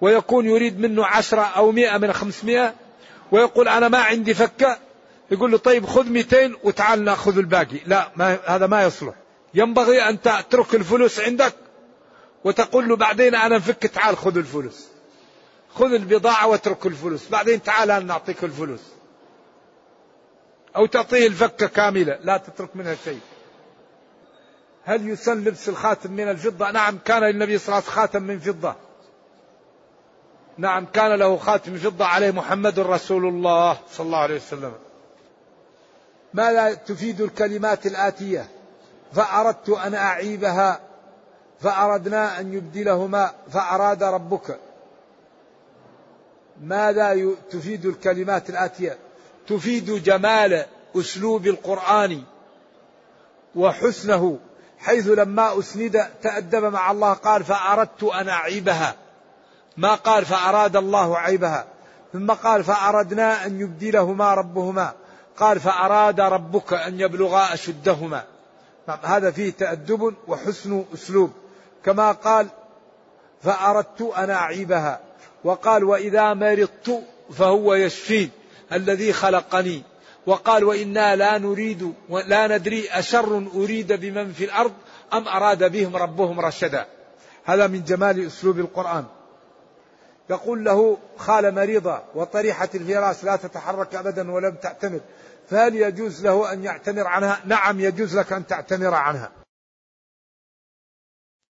ويكون 0.00 0.46
يريد 0.46 0.80
منه 0.80 1.06
عشرة 1.06 1.42
أو 1.42 1.72
مئة 1.72 1.98
من 1.98 2.12
خمسمائة 2.12 2.74
ويقول 3.32 3.68
أنا 3.68 3.88
ما 3.88 3.98
عندي 3.98 4.34
فكة 4.34 4.78
يقول 5.30 5.52
له 5.52 5.58
طيب 5.58 5.86
خذ 5.86 6.08
200 6.08 6.52
وتعال 6.64 7.04
نأخذ 7.04 7.38
الباقي. 7.38 7.80
لا 7.86 8.10
ما 8.16 8.38
هذا 8.46 8.66
ما 8.66 8.82
يصلح. 8.82 9.14
ينبغي 9.54 10.08
أن 10.08 10.20
تترك 10.20 10.74
الفلوس 10.74 11.20
عندك 11.20 11.54
وتقول 12.44 12.88
له 12.88 12.96
بعدين 12.96 13.34
أنا 13.34 13.56
نفك 13.56 13.86
تعال 13.86 14.16
خذ 14.16 14.36
الفلوس. 14.36 14.86
خذ 15.74 15.92
البضاعة 15.92 16.46
واترك 16.46 16.86
الفلوس. 16.86 17.28
بعدين 17.28 17.62
تعال 17.62 17.90
أنا 17.90 18.04
نعطيك 18.04 18.44
الفلوس. 18.44 18.80
أو 20.78 20.86
تعطيه 20.86 21.26
الفكة 21.26 21.66
كاملة 21.66 22.18
لا 22.22 22.36
تترك 22.36 22.76
منها 22.76 22.94
شيء. 22.94 23.20
هل 24.84 25.08
يسن 25.08 25.44
لبس 25.44 25.68
الخاتم 25.68 26.12
من 26.12 26.30
الفضة؟ 26.30 26.70
نعم 26.70 26.98
كان 27.04 27.22
للنبي 27.22 27.58
صلى 27.58 27.66
الله 27.66 27.76
عليه 27.76 27.86
وسلم 27.86 28.02
خاتم 28.02 28.22
من 28.22 28.38
فضة. 28.38 28.74
نعم 30.58 30.86
كان 30.86 31.12
له 31.12 31.36
خاتم 31.36 31.76
فضة 31.76 32.04
عليه 32.04 32.30
محمد 32.30 32.78
رسول 32.78 33.26
الله 33.26 33.78
صلى 33.92 34.06
الله 34.06 34.18
عليه 34.18 34.36
وسلم. 34.36 34.72
ماذا 36.34 36.74
تفيد 36.74 37.20
الكلمات 37.20 37.86
الآتية؟ 37.86 38.48
فأردت 39.12 39.68
أن 39.68 39.94
أعيبها 39.94 40.80
فأردنا 41.60 42.40
أن 42.40 42.54
يبدلهما 42.54 43.32
فأراد 43.50 44.02
ربك. 44.02 44.58
ماذا 46.62 47.34
تفيد 47.50 47.86
الكلمات 47.86 48.50
الآتية؟ 48.50 48.98
تفيد 49.48 50.02
جمال 50.02 50.64
أسلوب 50.96 51.46
القرآن 51.46 52.22
وحسنه 53.54 54.38
حيث 54.78 55.08
لما 55.08 55.58
أسند 55.58 56.06
تأدب 56.22 56.64
مع 56.64 56.90
الله 56.90 57.12
قال 57.12 57.44
فأردت 57.44 58.02
أن 58.02 58.28
أعيبها. 58.28 58.94
ما 59.76 59.94
قال 59.94 60.24
فأراد 60.24 60.76
الله 60.76 61.18
عيبها. 61.18 61.64
ثم 62.12 62.30
قال 62.30 62.64
فأردنا 62.64 63.46
أن 63.46 63.60
يبدلهما 63.60 64.34
ربهما. 64.34 64.92
قال 65.36 65.60
فأراد 65.60 66.20
ربك 66.20 66.72
أن 66.72 67.00
يبلغا 67.00 67.54
أشدهما. 67.54 68.24
نعم، 68.88 68.98
هذا 69.02 69.30
فيه 69.30 69.50
تأدب 69.50 70.14
وحسن 70.28 70.84
أسلوب. 70.94 71.32
كما 71.84 72.12
قال 72.12 72.46
فأردت 73.42 74.00
أن 74.16 74.30
أعيبها. 74.30 75.00
وقال 75.44 75.84
وإذا 75.84 76.34
مرضت 76.34 77.02
فهو 77.32 77.74
يشفين. 77.74 78.30
الذي 78.72 79.12
خلقني. 79.12 79.82
وقال 80.26 80.64
وإنا 80.64 81.16
لا 81.16 81.38
نريد 81.38 81.94
ولا 82.08 82.58
ندري 82.58 82.88
أشر 82.90 83.46
أريد 83.54 83.92
بمن 83.92 84.32
في 84.32 84.44
الأرض 84.44 84.72
أم 85.12 85.28
أراد 85.28 85.72
بهم 85.72 85.96
ربهم 85.96 86.40
رشدا. 86.40 86.86
هذا 87.44 87.66
من 87.66 87.84
جمال 87.84 88.26
أسلوب 88.26 88.58
القرآن. 88.58 89.04
يقول 90.30 90.64
له 90.64 90.98
خال 91.16 91.54
مريضة 91.54 92.02
وطريحة 92.14 92.68
الفراش 92.74 93.24
لا 93.24 93.36
تتحرك 93.36 93.94
أبدا 93.94 94.30
ولم 94.30 94.54
تعتمر. 94.62 95.00
فهل 95.50 95.74
يجوز 95.74 96.24
له 96.24 96.52
أن 96.52 96.64
يعتمر 96.64 97.06
عنها؟ 97.06 97.40
نعم 97.44 97.80
يجوز 97.80 98.18
لك 98.18 98.32
أن 98.32 98.46
تعتمر 98.46 98.94
عنها. 98.94 99.30